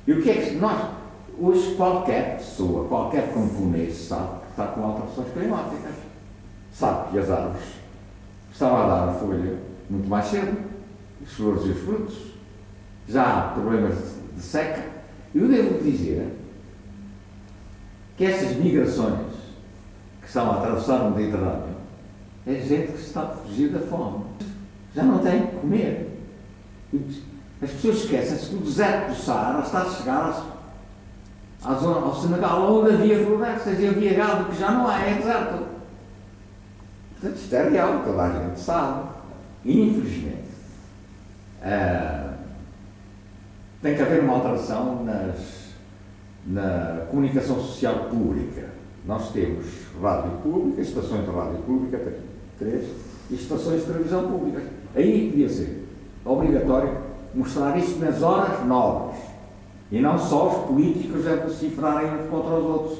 E 0.07 0.13
o 0.13 0.23
que 0.23 0.31
é 0.31 0.35
que 0.35 0.55
nós, 0.57 0.91
hoje 1.39 1.75
qualquer 1.75 2.37
pessoa, 2.37 2.87
qualquer 2.87 3.33
camponês 3.33 3.97
sabe 3.97 4.41
que 4.41 4.51
está 4.51 4.67
com 4.69 4.85
alterações 4.85 5.33
climáticas. 5.33 5.95
Sabe 6.73 7.11
que 7.11 7.19
as 7.19 7.31
árvores 7.31 7.65
estão 8.53 8.77
a 8.77 8.87
dar 8.87 9.09
a 9.09 9.15
folha 9.15 9.59
muito 9.91 10.09
mais 10.09 10.27
cedo, 10.27 10.57
os 11.23 11.33
flores 11.33 11.67
e 11.67 11.69
os 11.71 11.81
frutos. 11.81 12.15
Já 13.09 13.25
há 13.25 13.43
problemas 13.53 13.95
de 14.35 14.43
seca. 14.43 14.85
Eu 15.35 15.49
devo 15.49 15.83
dizer 15.83 16.37
que 18.17 18.25
essas 18.25 18.57
migrações 18.57 19.33
estão 20.25 20.51
a 20.51 20.59
atravessar 20.59 21.03
o 21.03 21.11
Mediterrâneo 21.11 21.81
é 22.47 22.55
gente 22.55 22.93
que 22.93 23.01
está 23.01 23.27
fugir 23.27 23.69
da 23.71 23.81
fome. 23.81 24.25
Já 24.95 25.03
não 25.03 25.19
tem 25.19 25.47
que 25.47 25.57
comer. 25.57 26.19
As 27.63 27.71
pessoas 27.71 27.97
esquecem-se 27.97 28.47
que 28.47 28.55
o 28.57 28.61
deserto 28.61 29.11
do 29.11 29.15
Saara 29.15 29.61
está 29.61 29.83
a 29.83 29.91
chegar 29.91 30.47
à 31.63 31.75
zona, 31.75 32.07
ao 32.07 32.21
Senegal, 32.21 32.73
onde 32.73 32.95
havia 32.95 33.25
florestas 33.25 33.79
e 33.79 33.87
havia 33.87 34.15
gado 34.15 34.47
que 34.47 34.59
já 34.59 34.71
não 34.71 34.89
há, 34.89 34.99
é 35.01 35.15
deserto. 35.15 35.67
Portanto, 37.13 37.37
isto 37.39 37.55
é 37.55 37.69
real, 37.69 38.03
toda 38.05 38.23
a 38.23 38.31
gente 38.31 38.61
sabe. 38.61 39.20
Infelizmente. 39.65 40.51
Uh, 41.63 42.35
tem 43.83 43.95
que 43.95 44.03
haver 44.03 44.21
uma 44.21 44.35
alteração 44.35 45.05
nas, 45.05 45.73
na 46.47 47.07
comunicação 47.11 47.57
social 47.61 48.07
pública 48.11 48.81
nós 49.05 49.33
temos 49.33 49.67
rádio 50.01 50.31
pública, 50.43 50.83
estações 50.83 51.25
de 51.25 51.31
rádio 51.31 51.59
pública, 51.63 52.15
três, 52.59 52.87
e 53.31 53.35
estações 53.35 53.81
de 53.81 53.87
televisão 53.87 54.31
pública. 54.31 54.63
Aí 54.95 55.31
devia 55.31 55.49
ser 55.49 55.87
obrigatório 56.25 56.99
mostrar 57.35 57.79
isto 57.79 57.99
nas 57.99 58.23
horas 58.23 58.67
novas. 58.67 59.17
E 59.91 60.01
não 60.01 60.19
só 60.19 60.49
os 60.49 60.67
políticos 60.67 61.27
a 61.27 61.37
decifrarem 61.37 62.21
uns 62.21 62.31
contra 62.31 62.55
os 62.55 62.65
outros. 62.65 62.99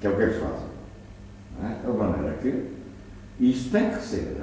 Que 0.00 0.06
é 0.06 0.10
o 0.10 0.16
que 0.16 0.22
eles 0.22 0.40
fazem. 0.40 0.66
É? 1.62 1.90
De 1.90 1.96
maneira 1.96 2.38
que 2.38 2.70
isto 3.40 3.70
tem 3.70 3.90
que 3.90 4.02
ser. 4.02 4.36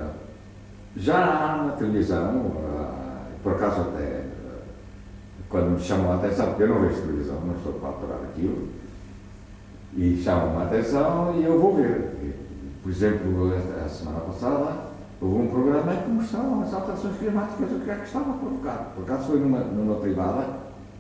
Já 0.96 1.64
na 1.66 1.76
televisão, 1.78 2.52
ah, 2.68 3.26
por 3.42 3.54
acaso 3.54 3.82
até 3.82 4.24
quando 5.50 5.72
me 5.72 5.80
chamam 5.80 6.12
a 6.12 6.16
atenção, 6.16 6.48
porque 6.48 6.64
eu 6.64 6.70
não 6.70 6.82
vejo 6.82 7.02
televisão, 7.02 7.40
não 7.42 7.56
estou 7.56 7.74
para 7.74 7.90
aturar 7.90 8.20
aquilo, 8.24 8.70
e 9.96 10.22
chamam 10.24 10.60
a 10.60 10.64
atenção 10.64 11.36
e 11.36 11.44
eu 11.44 11.60
vou 11.60 11.76
ver. 11.76 12.36
Por 12.82 12.92
exemplo, 12.92 13.54
a 13.86 13.88
semana 13.88 14.20
passada 14.22 14.94
houve 15.22 15.44
um 15.44 15.48
programa 15.48 15.96
que 15.96 16.10
mostrava 16.10 16.64
as 16.64 16.74
alterações 16.74 17.18
climáticas, 17.18 17.72
o 17.72 17.80
que 17.80 17.90
é 17.90 17.96
que 17.96 18.06
estava 18.06 18.32
a 18.32 18.38
provocar. 18.38 18.92
Por 18.96 19.04
acaso 19.04 19.28
foi 19.28 19.40
numa, 19.40 19.60
numa 19.60 19.96
privada, 19.96 20.48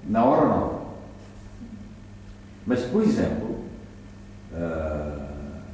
na 0.07 0.23
hora 0.23 0.47
nova. 0.47 0.81
Mas, 2.65 2.81
por 2.81 3.01
exemplo, 3.01 3.59
ah, 4.53 5.27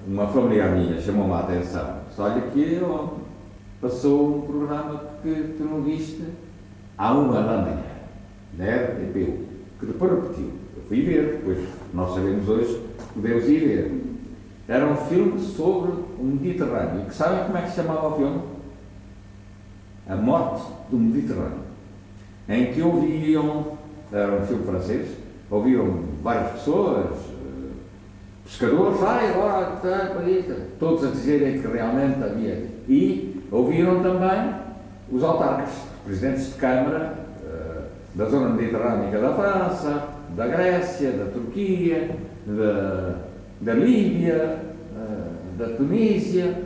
uma 0.08 0.28
familiar 0.28 0.72
minha 0.72 1.00
chamou-me 1.02 1.34
a 1.34 1.40
atenção. 1.40 2.00
Olha 2.18 2.42
que 2.42 2.82
passou 3.82 4.38
um 4.38 4.42
programa 4.42 5.04
que 5.22 5.56
tu 5.58 5.64
não 5.64 5.82
viste 5.82 6.24
há 6.98 7.14
uma 7.14 7.42
da 7.42 7.58
manhã, 7.58 7.84
da 8.54 8.66
RTP, 8.66 9.46
que 9.80 9.86
depois 9.86 10.12
repetiu. 10.12 10.52
Eu 10.76 10.84
fui 10.88 11.02
ver, 11.02 11.38
depois 11.38 11.68
nós 11.94 12.14
sabemos 12.14 12.48
hoje, 12.50 12.82
podemos 13.14 13.46
ir 13.46 13.60
ver. 13.60 14.04
Era 14.68 14.86
um 14.86 14.98
filme 14.98 15.40
sobre 15.40 15.92
o 15.92 16.24
Mediterrâneo. 16.24 17.06
Que 17.06 17.16
sabem 17.16 17.46
como 17.46 17.58
é 17.58 17.62
que 17.62 17.70
se 17.70 17.76
chamava 17.78 18.08
o 18.08 18.18
filme? 18.18 18.42
A 20.08 20.16
Morte 20.16 20.64
do 20.92 20.98
Mediterrâneo. 20.98 21.70
Em 22.48 22.74
que 22.74 22.82
ouviam, 22.82 23.78
era 24.12 24.34
um 24.34 24.46
filme 24.46 24.66
francês, 24.66 25.10
ouviam 25.50 26.04
várias 26.22 26.52
pessoas, 26.52 27.06
eh, 27.06 27.72
pescadores, 28.44 29.00
vai 29.00 29.30
agora, 29.30 29.76
está, 29.76 30.56
todos 30.80 31.04
a 31.04 31.12
dizerem 31.12 31.62
que 31.62 31.68
realmente 31.68 32.24
havia. 32.24 32.68
E 32.88 33.39
ouviram 33.52 34.02
também 34.02 34.54
os 35.12 35.24
autarcas, 35.24 35.70
presidentes 36.06 36.48
de 36.48 36.54
Câmara 36.54 37.16
uh, 37.44 37.84
da 38.16 38.26
zona 38.26 38.50
mediterrânica 38.50 39.20
da 39.20 39.34
França, 39.34 40.04
da 40.36 40.48
Grécia, 40.48 41.12
da 41.12 41.26
Turquia, 41.26 42.16
da, 42.46 43.16
da 43.62 43.74
Líbia, 43.74 44.60
uh, 44.94 45.58
da 45.58 45.76
Tunísia, 45.76 46.64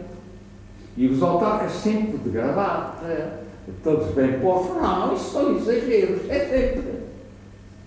e 0.95 1.07
os 1.07 1.23
autarcas 1.23 1.71
sempre 1.71 2.17
de 2.17 2.29
gravata, 2.29 3.39
todos 3.83 4.13
bem 4.13 4.39
postos. 4.39 4.75
Não, 4.75 5.13
isso 5.13 5.31
são 5.31 5.55
exageros, 5.57 6.29
é 6.29 6.39
sempre 6.39 7.03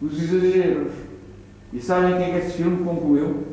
os 0.03 0.23
exageros. 0.23 0.93
E 1.73 1.81
sabem 1.81 2.15
o 2.15 2.17
que 2.17 2.23
é 2.23 2.31
que 2.31 2.47
esse 2.47 2.57
filme 2.57 2.85
concluiu? 2.85 3.45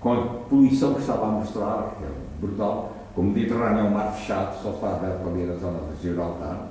Com 0.00 0.12
a 0.12 0.24
poluição 0.48 0.94
que 0.94 1.00
estava 1.00 1.26
a 1.26 1.30
mostrar, 1.30 1.96
que 1.98 2.04
é 2.04 2.08
brutal, 2.40 2.97
o 3.18 3.22
Mediterrâneo 3.24 3.80
é 3.80 3.82
um 3.82 3.90
mar 3.90 4.12
fechado, 4.12 4.62
só 4.62 4.70
está 4.70 4.94
aberto 4.94 5.28
ali 5.28 5.44
na 5.44 5.56
zona 5.56 5.80
de 5.92 6.08
Gibraltar, 6.08 6.68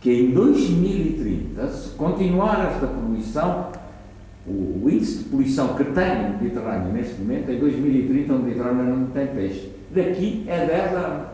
que 0.00 0.12
em 0.12 0.30
2030, 0.30 1.68
se 1.68 1.90
continuar 1.96 2.72
esta 2.72 2.86
poluição, 2.86 3.72
o, 4.46 4.88
índice 4.88 5.18
de 5.18 5.24
poluição 5.24 5.74
que 5.74 5.82
tem 5.84 6.26
o 6.26 6.38
Mediterrâneo 6.38 6.92
neste 6.92 7.20
momento, 7.20 7.50
em 7.50 7.58
2030 7.58 8.32
o 8.32 8.38
Mediterrâneo 8.38 8.96
não 8.96 9.06
tem 9.06 9.26
peixe. 9.26 9.72
Daqui 9.90 10.46
a 10.48 10.66
10 10.66 10.92
anos. 10.92 11.28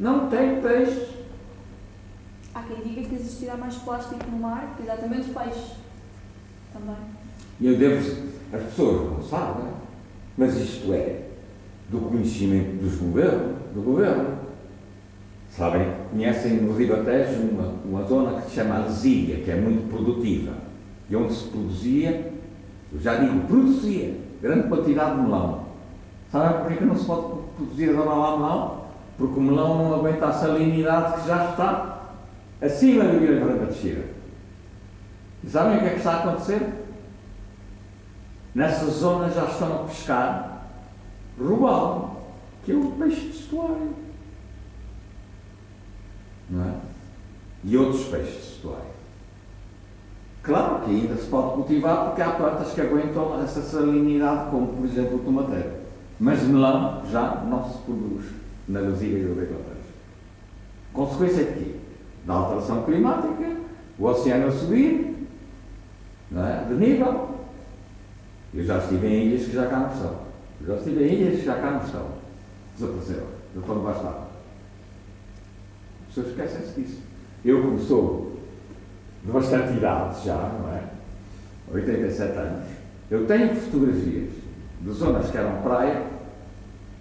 Não 0.00 0.28
tem 0.30 0.60
peixe. 0.62 1.08
Há 2.54 2.62
quem 2.62 2.76
diga 2.76 3.06
que 3.06 3.14
existirá 3.16 3.56
mais 3.56 3.74
plástico 3.74 4.30
no 4.30 4.38
mar 4.38 4.74
que 4.76 4.84
exatamente 4.84 5.28
peixes. 5.30 5.72
Também. 6.72 6.96
E 7.60 7.66
eu 7.66 7.76
devo. 7.76 8.28
As 8.50 8.62
pessoas 8.62 9.10
não 9.10 9.22
sabem, 9.22 9.66
mas 10.38 10.56
isto 10.56 10.90
é 10.94 11.27
do 11.88 11.98
conhecimento 12.00 12.82
dos 12.82 12.96
governos, 12.96 13.56
do 13.74 13.82
governo. 13.82 14.38
Sabem, 15.56 15.88
conhecem 16.10 16.54
no 16.54 16.76
Ribatejo 16.76 17.40
uma, 17.40 17.74
uma 17.84 18.08
zona 18.08 18.40
que 18.40 18.50
se 18.50 18.56
chama 18.56 18.76
Alesília, 18.76 19.42
que 19.42 19.50
é 19.50 19.56
muito 19.56 19.90
produtiva 19.90 20.68
e 21.10 21.16
onde 21.16 21.34
se 21.34 21.44
produzia, 21.48 22.32
eu 22.92 23.00
já 23.00 23.14
digo, 23.16 23.46
produzia 23.46 24.14
grande 24.42 24.68
quantidade 24.68 25.16
de 25.16 25.22
melão. 25.22 25.64
Sabem 26.30 26.60
porquê 26.60 26.76
que 26.76 26.84
não 26.84 26.96
se 26.96 27.04
pode 27.06 27.42
produzir 27.56 27.90
agora 27.90 28.10
lá 28.10 28.36
melão? 28.36 28.84
Porque 29.16 29.40
o 29.40 29.42
melão 29.42 29.78
não 29.78 29.94
aguenta 29.94 30.26
a 30.26 30.32
salinidade 30.32 31.20
que 31.20 31.28
já 31.28 31.50
está 31.50 32.00
acima 32.60 33.04
da 33.04 33.12
Vila 33.12 33.40
Franca 33.40 33.72
de 33.72 33.78
Xira. 33.78 34.04
E 35.42 35.48
sabem 35.48 35.78
o 35.78 35.80
que 35.80 35.86
é 35.86 35.90
que 35.90 35.96
está 35.96 36.12
a 36.12 36.18
acontecer? 36.18 36.60
Nessa 38.54 38.86
zona 38.86 39.30
já 39.30 39.44
estão 39.44 39.74
a 39.74 39.78
pescar 39.84 40.47
robalo, 41.40 42.16
que 42.64 42.72
é 42.72 42.74
o 42.74 42.92
peixe 42.92 43.20
de 43.20 43.38
estuário. 43.38 43.94
Não 46.50 46.64
é? 46.64 46.74
E 47.64 47.76
outros 47.76 48.04
peixes 48.06 48.34
de 48.34 48.52
estuário. 48.52 48.88
Claro 50.42 50.84
que 50.84 50.90
ainda 50.90 51.16
se 51.16 51.26
pode 51.26 51.54
cultivar 51.54 52.06
porque 52.06 52.22
há 52.22 52.30
plantas 52.30 52.72
que 52.72 52.80
aguentam 52.80 53.42
essa 53.42 53.60
salinidade, 53.60 54.50
como 54.50 54.68
por 54.68 54.86
exemplo 54.86 55.16
o 55.16 55.20
tomateiro. 55.20 55.72
Mas 56.18 56.42
melão 56.42 57.02
já 57.10 57.44
não 57.44 57.70
se 57.70 57.78
produz 57.78 58.26
na 58.66 58.80
vasilha 58.80 59.26
do 59.26 59.34
Bangladesh. 59.34 59.78
Consequência 60.92 61.44
de 61.44 61.52
quê? 61.52 61.74
Da 62.26 62.34
alteração 62.34 62.82
climática, 62.84 63.56
o 63.98 64.04
oceano 64.04 64.48
a 64.48 64.52
subir, 64.52 65.26
é? 66.34 66.64
de 66.68 66.74
nível. 66.74 67.28
Eu 68.54 68.64
já 68.64 68.78
estive 68.78 69.06
em 69.06 69.26
ilhas 69.26 69.46
que 69.46 69.54
já 69.54 69.66
cá 69.66 69.80
não 69.80 69.92
estão. 69.92 70.27
Já 70.66 70.74
estive 70.74 71.36
que 71.36 71.44
já 71.44 71.54
cá 71.54 71.70
não 71.70 71.84
estão. 71.84 72.06
Desapareceram. 72.76 73.26
Eu 73.54 73.60
estou 73.60 73.76
devastado. 73.76 74.28
As 76.02 76.14
pessoas 76.14 76.28
esquecem-se 76.28 76.80
disso. 76.80 77.00
Eu, 77.44 77.62
como 77.62 77.78
sou 77.78 78.38
de 79.24 79.32
bastante 79.32 79.76
idade 79.76 80.24
já, 80.24 80.36
não 80.36 80.72
é? 80.72 80.82
87 81.72 82.38
anos. 82.38 82.64
Eu 83.10 83.26
tenho 83.26 83.54
fotografias 83.54 84.30
de 84.80 84.90
zonas 84.92 85.30
que 85.30 85.36
eram 85.36 85.62
praia 85.62 86.02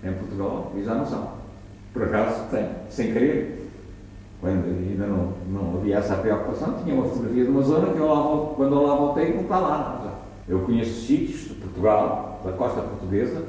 em 0.04 0.14
Portugal 0.14 0.74
e 0.76 0.84
já 0.84 0.96
não 0.96 1.06
são. 1.06 1.38
Por 1.94 2.04
acaso 2.04 2.50
tenho, 2.52 2.70
sem 2.90 3.14
querer, 3.14 3.70
quando 4.40 4.66
ainda 4.66 5.08
não, 5.08 5.34
não 5.50 5.78
havia 5.78 5.98
essa 5.98 6.16
preocupação, 6.16 6.82
tinha 6.84 6.96
uma 6.96 7.08
fotografia 7.08 7.44
de 7.44 7.50
uma 7.50 7.64
zona 7.64 7.92
que 7.92 8.00
eu 8.00 8.08
lá, 8.08 8.54
quando 8.56 8.76
eu 8.76 8.82
lá 8.84 8.96
voltei 8.96 9.34
não 9.34 9.42
está 9.42 9.60
lá. 9.60 10.20
Eu 10.48 10.60
conheço 10.62 11.06
sítios 11.06 11.42
de 11.42 11.56
Portugal, 11.56 12.27
da 12.48 12.54
costa 12.54 12.82
portuguesa, 12.82 13.44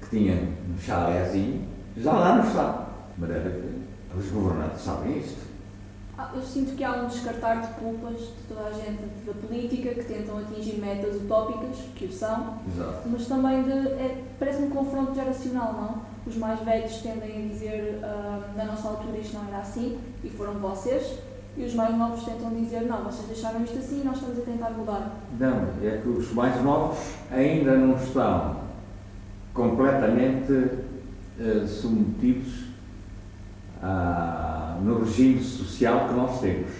que 0.00 0.18
tinham 0.18 0.36
um 0.36 0.78
chalézinho, 0.80 1.64
já 1.96 2.12
lá 2.12 2.36
não 2.36 2.46
está. 2.46 2.86
Que 3.16 4.18
os 4.18 4.26
governantes 4.26 4.82
sabem 4.82 5.18
isto. 5.18 5.50
Ah, 6.18 6.32
eu 6.34 6.42
sinto 6.42 6.76
que 6.76 6.84
há 6.84 6.92
um 6.92 7.06
descartar 7.06 7.62
de 7.62 7.68
culpas 7.74 8.18
de 8.18 8.42
toda 8.48 8.68
a 8.68 8.72
gente 8.72 9.02
da 9.24 9.32
política 9.32 9.94
que 9.94 10.04
tentam 10.04 10.38
atingir 10.38 10.78
metas 10.78 11.16
utópicas, 11.16 11.76
que 11.94 12.06
o 12.06 12.12
são, 12.12 12.58
Exato. 12.74 13.08
mas 13.08 13.26
também 13.26 13.62
de. 13.62 13.70
É, 13.70 14.22
parece 14.38 14.62
um 14.62 14.70
confronto 14.70 15.14
geracional, 15.14 15.72
não? 15.72 16.02
Os 16.26 16.36
mais 16.36 16.60
velhos 16.60 17.00
tendem 17.00 17.44
a 17.44 17.48
dizer 17.48 18.00
uh, 18.02 18.56
na 18.56 18.64
nossa 18.66 18.88
altura 18.88 19.16
isto 19.16 19.34
não 19.34 19.48
era 19.48 19.58
assim 19.58 19.98
e 20.22 20.28
foram 20.28 20.54
vocês, 20.54 21.18
e 21.60 21.66
os 21.66 21.74
mais 21.74 21.96
novos 21.96 22.24
tentam 22.24 22.50
dizer 22.50 22.82
não, 22.82 23.04
vocês 23.04 23.26
deixaram 23.26 23.62
isto 23.62 23.78
assim 23.78 24.00
e 24.00 24.04
nós 24.04 24.16
estamos 24.16 24.38
a 24.38 24.42
tentar 24.42 24.70
mudar. 24.70 25.16
Não, 25.38 25.68
é 25.82 26.00
que 26.02 26.08
os 26.08 26.32
mais 26.32 26.62
novos 26.62 26.98
ainda 27.30 27.76
não 27.76 27.96
estão 27.96 28.56
completamente 29.52 30.52
uh, 30.52 31.68
submetidos 31.68 32.64
ah, 33.82 34.78
no 34.82 35.00
regime 35.00 35.42
social 35.42 36.08
que 36.08 36.14
nós 36.14 36.40
temos, 36.40 36.70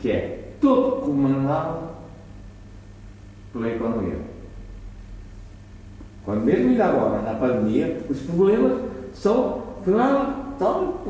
que 0.00 0.10
é 0.10 0.52
todo 0.60 1.02
comandado 1.02 1.90
pela 3.52 3.68
economia. 3.68 4.18
Quando 6.24 6.44
mesmo 6.44 6.70
ainda 6.70 6.84
agora, 6.84 7.22
na 7.22 7.34
pandemia, 7.34 8.04
os 8.08 8.20
problemas 8.20 8.80
são, 9.14 9.62
afinal, 9.80 10.54
tal, 10.58 11.04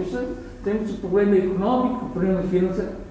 temos 0.64 0.90
o 0.90 0.96
problema 0.98 1.36
económico, 1.36 2.06
o 2.06 2.10
problema 2.10 2.42
financeiro. 2.44 3.09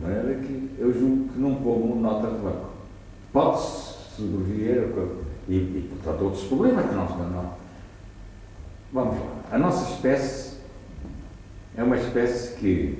Maneira 0.00 0.34
que 0.40 0.76
eu 0.78 0.92
julgo 0.92 1.28
que 1.32 1.38
não 1.38 1.54
como 1.56 2.00
nota 2.00 2.28
de 2.28 2.38
banco. 2.38 2.70
Pode-se 3.32 4.16
sobreviver 4.16 4.90
e, 5.48 5.54
e, 5.54 5.90
portanto, 5.90 6.24
outros 6.24 6.44
problemas 6.44 6.86
que 6.86 6.94
nós 6.94 7.10
não. 7.10 7.52
Vamos 8.92 9.18
lá. 9.18 9.26
A 9.52 9.58
nossa 9.58 9.90
espécie 9.92 10.56
é 11.76 11.82
uma 11.82 11.96
espécie 11.96 12.56
que 12.56 12.98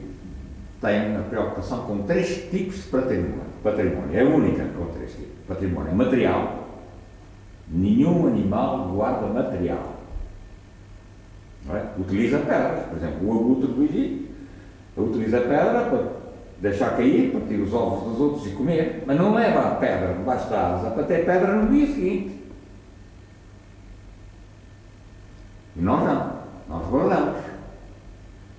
tem 0.80 1.16
a 1.16 1.22
preocupação 1.28 1.86
com 1.86 2.02
três 2.02 2.50
tipos 2.50 2.76
de 2.76 2.88
património. 2.88 3.40
património. 3.62 4.18
É 4.18 4.24
única 4.24 4.64
com 4.76 4.86
três 4.92 5.12
tipos. 5.12 5.46
Património 5.46 5.94
material. 5.94 6.66
Nenhum 7.68 8.26
animal 8.26 8.88
guarda 8.88 9.26
material. 9.26 9.96
É? 11.70 12.00
Utiliza 12.00 12.38
pedras. 12.38 12.86
Por 12.86 12.96
exemplo, 12.96 13.28
o 13.28 13.32
abutre 13.32 13.72
do 13.72 13.82
Egito 13.84 14.26
Utiliza 14.96 15.40
pedra 15.42 15.90
para 15.90 16.15
deixar 16.60 16.96
cair, 16.96 17.32
partir 17.32 17.54
os 17.56 17.72
ovos 17.72 18.10
dos 18.10 18.20
outros 18.20 18.46
e 18.46 18.50
comer, 18.50 19.02
mas 19.06 19.16
não 19.16 19.34
leva 19.34 19.60
a 19.60 19.74
pedra 19.76 20.14
debaixo 20.14 20.48
da 20.48 20.74
asa 20.74 20.90
para 20.90 21.04
ter 21.04 21.24
pedra 21.24 21.54
no 21.54 21.70
dia 21.70 21.86
seguinte. 21.86 22.36
E 25.76 25.80
nós 25.80 26.02
não, 26.04 26.32
nós 26.68 26.86
guardamos. 26.88 27.42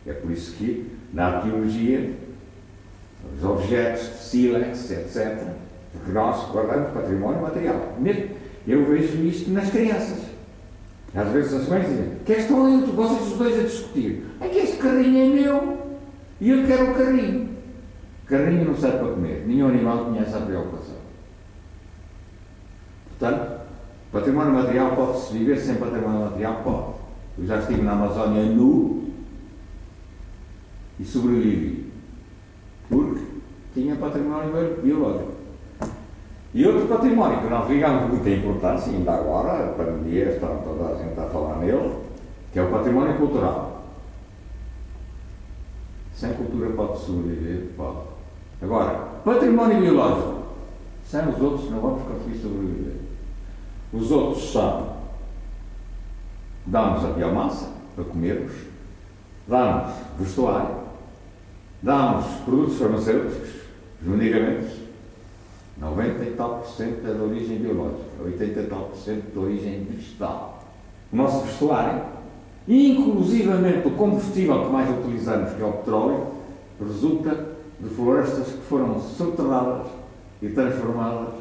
É 0.06 0.14
por 0.14 0.32
isso 0.32 0.56
que 0.56 0.92
na 1.12 1.28
arqueologia, 1.28 2.14
os 3.36 3.44
objetos 3.44 4.04
de 4.04 4.24
sílex, 4.24 4.92
etc., 4.92 5.48
porque 5.92 6.12
nós 6.12 6.50
guardamos 6.52 6.92
património 6.92 7.42
material. 7.42 7.96
Mesmo, 8.00 8.30
eu 8.68 8.86
vejo 8.86 9.18
isto 9.26 9.50
nas 9.50 9.70
crianças. 9.70 10.20
Às 11.16 11.30
vezes 11.30 11.54
as 11.54 11.68
mães 11.68 11.88
dizem, 11.88 12.12
que 12.26 12.34
estão 12.34 12.66
ali 12.66 12.86
vocês 12.92 13.32
os 13.32 13.38
dois 13.38 13.60
a 13.60 13.64
discutir? 13.64 14.24
É 14.40 14.48
que 14.48 14.60
este 14.60 14.78
carrinho 14.78 15.40
é 15.40 15.42
meu 15.42 15.78
e 16.40 16.52
eu 16.52 16.68
quero 16.68 16.92
o 16.92 16.94
carrinho. 16.94 17.57
Carrinho 18.30 18.66
não 18.66 18.76
serve 18.76 18.98
para 18.98 19.14
comer. 19.14 19.46
Nenhum 19.48 19.70
animal 19.70 20.06
tinha 20.06 20.24
essa 20.24 20.40
preocupação. 20.40 20.96
Portanto, 23.10 23.62
património 24.12 24.54
material 24.54 24.96
pode-se 24.96 25.34
viver 25.34 25.58
sem 25.58 25.76
património 25.76 26.26
material? 26.26 26.62
Pode. 26.64 26.98
Eu 27.40 27.46
já 27.48 27.60
estive 27.60 27.82
na 27.82 27.94
Amazónia 27.94 28.44
nu 28.44 29.12
e 31.00 31.06
sobrevivi. 31.06 31.92
Porque 32.90 33.22
tinha 33.74 33.96
património 33.96 34.82
biológico. 34.82 35.38
E 36.54 36.66
outro 36.66 36.88
património 36.88 37.42
que 37.42 37.50
nós 37.50 37.70
ligamos 37.70 38.10
muita 38.10 38.30
importância, 38.30 38.92
ainda 38.92 39.14
agora, 39.14 39.66
a 39.66 39.74
pandemia, 39.74 40.30
está 40.30 40.48
toda 40.48 40.94
a 40.94 40.98
gente 40.98 41.20
a 41.20 41.30
falar 41.30 41.58
nele, 41.58 41.98
que 42.52 42.60
é 42.60 42.64
o 42.64 42.72
património 42.72 43.18
cultural. 43.18 43.84
Sem 46.16 46.34
cultura 46.34 46.72
pode 46.72 47.00
sobreviver? 47.00 47.68
Pode. 47.78 48.07
Agora, 48.62 48.94
património 49.24 49.82
biológico. 49.82 50.38
Sem 51.10 51.22
os 51.30 51.42
outros 51.42 51.72
não 51.72 51.80
vamos 51.80 52.04
conseguir 52.04 52.40
sobreviver. 52.40 52.96
Os 53.94 54.12
outros 54.12 54.52
são 54.52 54.98
dá-nos 56.68 57.06
a 57.06 57.10
biomassa 57.10 57.70
para 57.96 58.04
comermos, 58.04 58.52
dá-nos 59.48 59.94
vestuário, 60.20 60.76
dá-nos 61.82 62.26
produtos 62.44 62.78
farmacêuticos, 62.78 63.50
os 64.02 64.08
medicamentos, 64.08 64.74
90 65.78 66.24
e 66.24 66.32
tal 66.32 66.60
por 66.60 66.68
cento 66.70 67.08
é 67.08 67.14
de 67.14 67.22
origem 67.22 67.58
biológica, 67.60 68.24
80 68.24 68.60
e 68.60 68.68
tal 68.68 68.80
por 68.86 68.98
cento 68.98 69.32
de 69.32 69.40
origem 69.40 69.84
vegetal. 69.86 70.64
O 71.14 71.16
nosso 71.16 71.46
vestuário, 71.46 72.04
inclusivamente 72.68 73.88
o 73.88 73.92
combustível 73.92 74.66
que 74.66 74.72
mais 74.72 74.90
utilizamos, 74.90 75.54
que 75.54 75.62
é 75.62 75.66
o 75.66 75.72
petróleo, 75.74 76.28
resulta 76.80 77.57
de 77.80 77.90
florestas 77.90 78.48
que 78.48 78.62
foram 78.68 79.00
soterradas 79.00 79.88
e 80.42 80.50
transformadas 80.50 81.34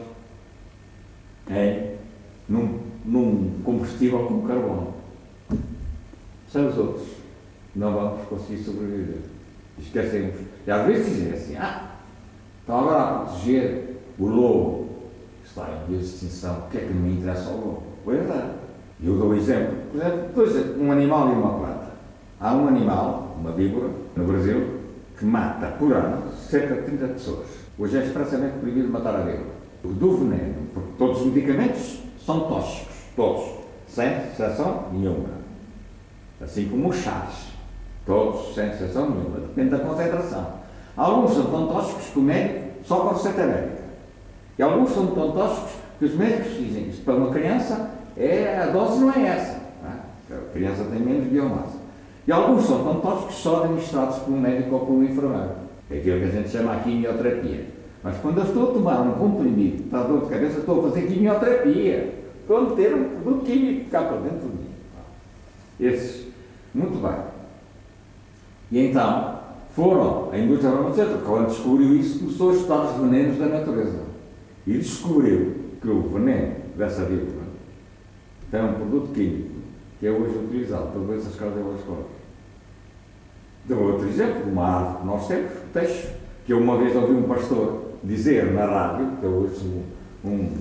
em 1.49 1.97
num, 2.49 2.81
num 3.05 3.61
combustível 3.65 4.27
como 4.27 4.47
carbono. 4.47 4.95
Sem 6.51 6.67
os 6.67 6.79
outros, 6.79 7.09
não 7.75 7.93
vamos 7.93 8.29
conseguir 8.29 8.63
sobreviver. 8.63 9.19
Esquecemos. 9.79 10.35
E 10.67 10.71
às 10.71 10.87
vezes 10.87 11.07
dizem 11.07 11.33
assim, 11.33 11.57
ah, 11.57 11.97
estão 12.61 12.81
agora 12.81 13.03
a 13.03 13.19
proteger 13.21 13.97
o 14.19 14.27
lobo, 14.27 14.89
está 15.45 15.69
em 15.71 15.89
via 15.89 15.99
de 15.99 16.05
extinção, 16.05 16.59
o 16.67 16.71
que 16.71 16.79
é 16.79 16.81
que 16.83 16.95
me 16.95 17.19
interessa 17.19 17.51
ao 17.51 17.57
lobo? 17.57 17.83
Pois 18.05 18.31
é. 18.31 18.55
Eu 19.03 19.19
dou 19.19 19.31
um 19.31 19.35
exemplo. 19.35 19.77
Por 20.33 20.47
exemplo, 20.47 20.83
um 20.83 20.91
animal 20.91 21.29
e 21.29 21.33
uma 21.33 21.59
planta. 21.59 21.91
Há 22.41 22.55
um 22.55 22.69
animal, 22.69 23.37
uma 23.39 23.53
víbora, 23.53 23.91
no 24.17 24.25
Brasil, 24.25 24.77
que 25.19 25.25
mata 25.25 25.67
por 25.79 25.93
ano 25.93 26.31
cerca 26.49 26.75
de 26.75 26.83
30 26.83 27.07
pessoas. 27.15 27.47
Hoje 27.79 27.99
é 27.99 28.05
expressamente 28.05 28.59
proibido 28.59 28.89
matar 28.89 29.15
a 29.15 29.21
víbora. 29.21 29.57
Do 29.83 30.17
veneno, 30.17 30.67
porque 30.75 30.89
todos 30.99 31.21
os 31.21 31.27
medicamentos 31.27 32.01
são 32.25 32.41
tóxicos, 32.49 32.97
todos, 33.15 33.45
sem 33.89 34.09
exceção 34.09 34.85
nenhuma. 34.93 35.29
Assim 36.41 36.69
como 36.69 36.89
os 36.89 36.97
chás, 36.97 37.47
todos 38.05 38.55
sem 38.55 38.69
exceção 38.69 39.11
nenhuma, 39.11 39.41
depende 39.41 39.71
da 39.71 39.79
concentração. 39.79 40.47
Alguns 40.97 41.35
são 41.35 41.45
tão 41.45 41.69
tóxicos 41.69 42.07
que 42.07 42.19
o 42.19 42.23
médico 42.23 42.67
só 42.87 43.01
com 43.01 43.15
receita 43.15 43.47
médica. 43.47 43.83
E 44.59 44.63
alguns 44.63 44.91
são 44.91 45.07
tão 45.09 45.33
tóxicos 45.33 45.73
que 45.99 46.05
os 46.07 46.15
médicos 46.15 46.57
dizem 46.57 46.85
que 46.85 47.01
para 47.03 47.15
uma 47.15 47.31
criança 47.31 47.91
é, 48.17 48.59
a 48.59 48.67
dose 48.67 49.01
não 49.01 49.13
é 49.13 49.27
essa. 49.27 49.61
Não 49.83 49.91
é? 49.91 50.41
A 50.41 50.53
criança 50.53 50.85
tem 50.85 51.01
menos 51.01 51.29
biomassa. 51.29 51.76
E 52.27 52.33
alguns 52.33 52.67
são 52.67 52.83
tão 52.83 53.01
tóxicos 53.01 53.37
só 53.37 53.63
administrados 53.63 54.19
por 54.19 54.33
um 54.33 54.41
médico 54.41 54.75
ou 54.75 54.81
por 54.87 54.93
um 54.95 55.05
enfermeiro. 55.05 55.53
É 55.91 55.99
aquilo 55.99 56.19
que 56.19 56.25
a 56.25 56.31
gente 56.31 56.49
chama 56.49 56.75
a 56.75 56.81
quimioterapia. 56.81 57.67
Mas 58.03 58.19
quando 58.19 58.39
eu 58.39 58.45
estou 58.45 58.71
a 58.71 58.73
tomar 58.73 59.01
um 59.03 59.13
comprimido 59.13 59.85
para 59.85 60.03
dor 60.03 60.25
de 60.25 60.31
cabeça, 60.31 60.59
estou 60.59 60.81
a 60.81 60.91
fazer 60.91 61.07
quimioterapia. 61.07 62.15
Estou 62.41 62.57
a 62.57 62.63
meter 62.63 62.95
um 62.95 63.05
produto 63.23 63.45
químico 63.45 63.91
cá 63.91 64.03
para 64.03 64.17
dentro 64.19 64.49
de 64.49 64.57
mim. 64.57 64.67
Esses, 65.79 66.27
muito 66.75 67.01
bem. 67.01 67.17
E 68.73 68.89
então, 68.89 69.39
foram, 69.75 70.31
a 70.33 70.39
indústria 70.39 70.73
farmacêutica, 70.73 71.19
quando 71.25 71.49
descobriu 71.49 71.95
isso, 71.97 72.19
começou 72.19 72.51
a 72.51 72.55
estudar 72.55 72.81
os 72.87 73.01
venenos 73.01 73.39
da 73.39 73.47
natureza. 73.47 74.01
E 74.67 74.79
descobriu 74.79 75.55
que 75.81 75.89
o 75.89 76.03
veneno 76.03 76.57
dessa 76.77 77.05
víbora 77.05 77.47
tem 78.51 78.65
um 78.65 78.75
produto 78.75 79.13
químico 79.13 79.57
que 79.99 80.07
é 80.07 80.11
hoje 80.11 80.37
utilizado 80.39 80.89
para 80.89 81.01
doenças 81.01 81.35
cardiovasculares. 81.37 82.16
Dou 83.69 83.93
outro 83.93 84.09
exemplo, 84.09 84.51
uma 84.51 84.65
árvore 84.65 84.99
que 84.99 85.07
nós 85.07 85.27
temos, 85.27 85.51
o 85.51 85.73
teixo, 85.73 86.09
que 86.45 86.53
eu 86.53 86.59
uma 86.59 86.77
vez 86.79 86.95
ouvi 86.95 87.15
um 87.15 87.25
pastor 87.25 87.83
dizer 88.05 88.53
na 88.53 88.65
rádio, 88.65 89.09
que 89.19 89.25
eu 89.25 89.33
ouço 89.33 89.83
um, 90.25 90.53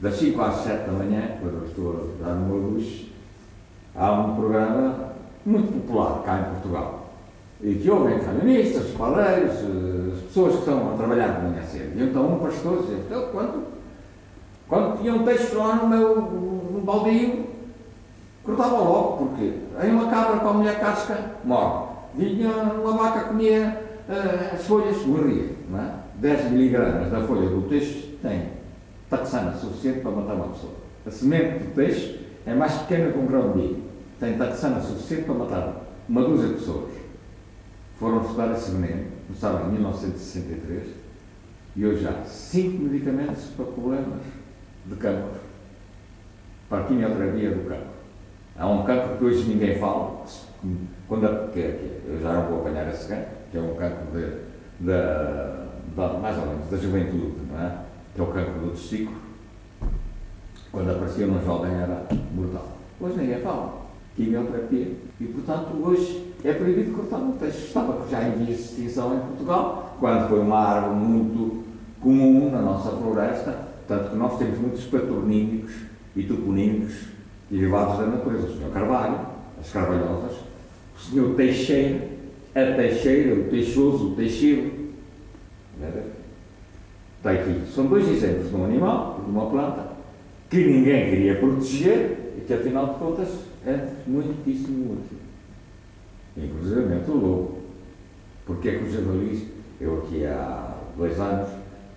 das 0.00 0.16
5 0.16 0.40
às 0.42 0.56
7 0.56 0.86
da 0.86 0.92
manhã, 0.92 1.22
quando 1.40 1.62
eu 1.62 1.66
estou 1.66 1.92
a 1.92 2.24
dar 2.24 2.34
uma 2.34 2.54
luz, 2.54 3.06
há 3.96 4.12
um 4.12 4.36
programa 4.36 5.12
muito 5.46 5.72
popular 5.72 6.22
cá 6.22 6.40
em 6.40 6.54
Portugal. 6.54 7.06
E 7.62 7.74
que 7.74 7.90
ouvem 7.90 8.18
camionistas, 8.18 8.90
paleiros, 8.98 9.52
as 10.14 10.20
pessoas 10.24 10.52
que 10.52 10.58
estão 10.58 10.92
a 10.92 10.96
trabalhar 10.96 11.28
de 11.28 11.46
manhã 11.46 11.62
cedo. 11.62 11.98
E 11.98 12.02
então 12.02 12.34
um 12.34 12.38
pastor 12.38 12.82
dizia, 12.82 12.98
então, 12.98 13.28
quando, 13.32 13.66
quando 14.68 15.00
tinha 15.00 15.14
um 15.14 15.24
texto 15.24 15.56
lá 15.56 15.76
no 15.76 15.88
meu 15.88 16.16
no 16.16 16.82
cortava 18.42 18.78
logo, 18.78 19.26
porque 19.26 19.54
aí 19.78 19.90
uma 19.90 20.10
cabra 20.10 20.40
com 20.40 20.48
a 20.48 20.52
mulher 20.52 20.80
casca 20.80 21.18
morre. 21.44 21.89
Vinha 22.14 22.50
uma 22.50 22.92
vaca 22.92 23.28
comia 23.28 23.82
uh, 24.08 24.54
as 24.54 24.66
folhas, 24.66 25.04
morria. 25.06 25.50
É? 25.74 26.00
10 26.16 26.50
miligramas 26.50 27.10
da 27.10 27.26
folha 27.26 27.48
do 27.48 27.68
peixe 27.68 28.18
tem 28.20 28.48
taxana 29.08 29.56
suficiente 29.56 30.00
para 30.00 30.10
matar 30.10 30.34
uma 30.34 30.48
pessoa. 30.48 30.74
A 31.06 31.10
semente 31.10 31.64
do 31.64 31.74
peixe 31.74 32.20
é 32.44 32.54
mais 32.54 32.72
pequena 32.74 33.12
que 33.12 33.18
um 33.18 33.26
grão 33.26 33.52
de 33.52 33.58
milho. 33.58 33.82
Tem 34.18 34.36
taxana 34.36 34.80
suficiente 34.80 35.24
para 35.24 35.34
matar 35.34 35.82
uma 36.08 36.22
dúzia 36.22 36.48
de 36.48 36.54
pessoas. 36.54 36.90
Foram 37.98 38.22
estudar 38.22 38.52
esse 38.52 38.70
veneno, 38.70 39.04
começaram 39.26 39.68
em 39.68 39.72
1963, 39.72 40.88
e 41.76 41.86
hoje 41.86 42.06
há 42.06 42.24
5 42.24 42.82
medicamentos 42.82 43.44
para 43.56 43.66
problemas 43.66 44.20
de 44.86 44.94
cancro, 44.96 45.40
para 46.68 46.80
a 46.80 46.86
quimioterapia 46.86 47.50
do 47.50 47.68
cancro. 47.68 48.00
Há 48.58 48.66
um 48.66 48.84
cancro 48.84 49.18
que 49.18 49.24
hoje 49.24 49.44
ninguém 49.44 49.78
fala, 49.78 50.24
quando 51.10 51.26
a, 51.26 51.48
que, 51.48 51.60
que, 51.60 52.02
eu 52.06 52.20
já 52.22 52.32
não 52.32 52.46
vou 52.46 52.60
apanhar 52.60 52.88
esse 52.88 53.08
cancro, 53.08 53.34
que 53.50 53.58
é 53.58 53.60
um 53.60 53.74
cancro 53.74 54.06
de, 54.12 54.26
de, 54.78 54.92
de, 55.88 56.20
mais 56.20 56.38
ou 56.38 56.46
menos 56.46 56.70
da 56.70 56.76
juventude, 56.76 57.34
não 57.50 57.60
é? 57.60 57.78
que 58.14 58.20
é 58.20 58.22
o 58.22 58.26
cancro 58.28 58.60
do 58.60 58.70
testículo. 58.70 59.16
Quando 60.70 60.88
aparecia 60.88 61.26
num 61.26 61.44
jovem 61.44 61.72
era 61.72 62.06
mortal. 62.32 62.68
Hoje 63.00 63.18
ninguém 63.18 63.40
fala. 63.40 63.80
Quimioterapia. 64.14 64.92
E, 65.20 65.24
portanto, 65.24 65.82
hoje 65.82 66.32
é 66.44 66.52
proibido 66.52 66.92
cortar 66.92 67.16
o 67.16 67.32
peixe. 67.32 67.66
Estava 67.66 68.08
já 68.08 68.28
em 68.28 68.44
vias 68.44 68.58
de 68.58 68.62
extinção 68.62 69.16
em 69.16 69.20
Portugal, 69.20 69.96
quando 69.98 70.28
foi 70.28 70.38
uma 70.38 70.60
árvore 70.60 70.94
muito 70.94 71.64
comum 72.00 72.52
na 72.52 72.62
nossa 72.62 72.90
floresta, 72.90 73.66
tanto 73.88 74.10
que 74.10 74.16
nós 74.16 74.38
temos 74.38 74.60
muitos 74.60 74.84
patronímicos 74.84 75.72
e 76.14 76.22
toponímicos 76.22 76.94
derivados 77.50 77.98
da 77.98 78.06
natureza. 78.06 78.46
O 78.46 78.52
Sr. 78.52 78.70
Carvalho, 78.72 79.18
as 79.60 79.72
Carvalhosas, 79.72 80.49
o 81.00 81.12
Sr. 81.12 81.34
Teixeira, 81.34 82.08
a 82.54 82.76
Teixeira, 82.76 83.34
o 83.34 83.44
Teixoso, 83.44 84.12
o 84.12 84.16
Teixeiro. 84.16 84.70
Está 87.16 87.32
aqui. 87.32 87.62
São 87.74 87.86
dois 87.86 88.08
exemplos 88.08 88.50
de 88.50 88.56
um 88.56 88.64
animal 88.64 89.22
de 89.24 89.30
uma 89.30 89.48
planta 89.50 89.92
que 90.50 90.56
ninguém 90.56 91.10
queria 91.10 91.38
proteger 91.38 92.34
e 92.36 92.40
que, 92.46 92.52
afinal 92.52 92.94
de 92.94 92.94
contas, 92.98 93.28
é 93.66 93.88
muitíssimo 94.06 94.94
útil. 94.94 95.18
Inclusive 96.36 96.80
o 97.08 97.16
lobo. 97.16 97.60
Porque 98.46 98.68
é 98.68 98.78
que 98.78 98.84
os 98.84 98.92
javalis, 98.92 99.44
eu 99.80 99.98
aqui 99.98 100.24
há 100.26 100.74
dois 100.96 101.18
anos, 101.20 101.50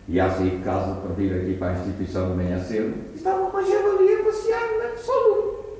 ia 0.07 0.29
sair 0.29 0.57
de 0.57 0.63
casa 0.63 0.95
para 0.95 1.13
vir 1.13 1.33
aqui 1.33 1.55
para 1.55 1.71
a 1.71 1.79
instituição 1.79 2.31
de 2.31 2.37
manhã 2.37 2.59
cedo, 2.59 2.93
estava 3.15 3.49
uma 3.49 3.63
javali 3.63 4.13
a 4.13 4.23
passear 4.23 4.69
na 4.77 4.97
solo. 4.97 5.79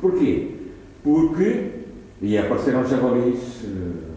Porquê? 0.00 0.54
Porque, 1.02 1.70
e 2.20 2.36
apareceram 2.36 2.84
javalis 2.84 3.62
uh, 3.64 4.08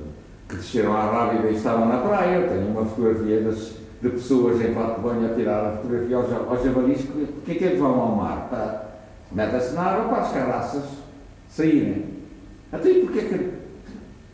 desceram 0.56 0.96
à 0.96 1.10
Rábida 1.10 1.50
e 1.50 1.56
estavam 1.56 1.88
na 1.88 1.98
praia. 1.98 2.48
Tenho 2.48 2.68
uma 2.68 2.86
fotografia 2.86 3.42
das, 3.42 3.74
de 4.02 4.10
pessoas 4.10 4.62
em 4.62 4.74
fato 4.74 4.96
de 4.96 5.02
banho 5.02 5.32
a 5.32 5.36
tirar 5.36 5.66
a 5.66 5.78
fotografia 5.78 6.18
aos, 6.18 6.32
aos 6.32 6.64
javalis. 6.64 7.02
Porquê 7.04 7.56
que 7.56 7.64
eles 7.64 7.80
vão 7.80 8.00
ao 8.00 8.16
mar? 8.16 8.48
Para, 8.50 8.86
metem-se 9.32 9.74
na 9.74 9.82
água 9.82 10.10
para 10.10 10.24
as 10.24 10.32
carraças 10.32 10.84
saírem. 11.50 12.06
Até 12.72 12.94
porque 13.02 13.20
é 13.20 13.24
que 13.24 13.52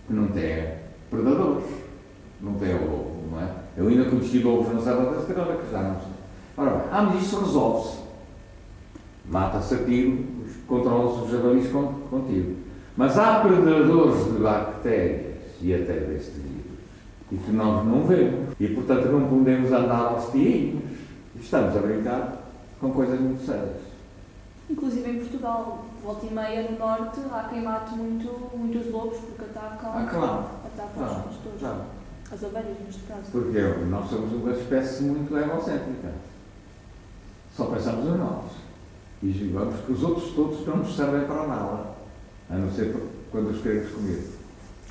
não 0.10 0.28
tem 0.28 0.68
predadores? 1.10 1.66
Não 2.40 2.54
tem 2.54 2.74
lobo, 2.74 3.24
não 3.32 3.42
é? 3.42 3.50
Eu 3.76 3.88
ainda 3.88 4.06
conheci 4.06 4.40
lobos 4.40 4.72
na 4.74 4.80
Serra 4.80 5.12
da 5.12 5.20
Estrela, 5.20 5.58
que 5.58 5.72
já 5.72 5.82
não 5.82 5.96
sei. 5.96 6.12
Ora 6.56 6.70
bem, 6.72 6.82
ah, 6.92 7.02
mas 7.02 7.24
isso 7.24 7.40
resolve-se. 7.40 7.98
Mata-se 9.26 9.74
a 9.74 9.78
tiro, 9.84 10.24
controla-se 10.68 11.26
os 11.26 11.32
javalis 11.32 11.68
contigo. 12.10 12.67
Mas 12.98 13.18
há 13.18 13.42
predadores 13.42 14.26
de 14.26 14.40
bactérias 14.40 15.36
e 15.62 15.74
até 15.74 15.94
deste 15.94 16.32
vírus 16.32 16.58
e 17.32 17.38
que 17.38 17.52
nós 17.52 17.86
não 17.86 18.06
vemos. 18.06 18.56
E 18.60 18.68
portanto 18.70 19.06
não 19.10 19.28
podemos 19.28 19.72
andar 19.72 20.14
aos 20.14 20.32
tirinhos. 20.32 20.84
Estamos 21.40 21.78
a 21.78 21.80
brincar 21.80 22.38
com 22.80 22.92
coisas 22.92 23.20
muito 23.20 23.46
sérias. 23.46 23.88
Inclusive 24.70 25.10
em 25.10 25.20
Portugal, 25.20 25.86
volta 26.04 26.26
e 26.26 26.34
meia 26.34 26.70
no 26.70 26.78
norte, 26.78 27.22
há 27.32 27.48
quem 27.50 27.62
mate 27.62 27.94
muito, 27.96 28.28
muitos 28.56 28.92
lobos 28.92 29.18
porque 29.20 29.44
atacam, 29.44 29.92
ah, 29.94 30.08
claro. 30.10 30.46
atacam 30.66 30.94
claro. 30.96 31.20
os 31.20 31.36
pastores. 31.36 31.60
Claro. 31.60 31.82
As 32.30 32.44
ovelhas, 32.44 32.78
neste 32.86 33.04
caso. 33.04 33.32
Porque 33.32 33.60
nós 33.90 34.10
somos 34.10 34.34
uma 34.34 34.52
espécie 34.52 35.04
muito 35.04 35.38
egocêntrica. 35.38 36.12
Só 37.56 37.66
pensamos 37.66 38.06
em 38.06 38.18
nós. 38.18 38.44
E 39.24 39.32
julgamos 39.32 39.80
que 39.86 39.92
os 39.94 40.04
outros 40.04 40.32
todos 40.34 40.68
não 40.68 40.78
nos 40.78 40.96
servem 40.96 41.26
para 41.26 41.48
nada. 41.48 41.97
A 42.50 42.56
não 42.56 42.72
ser 42.74 42.96
quando 43.30 43.50
os 43.50 43.62
queremos 43.62 43.92
comer. 43.92 44.37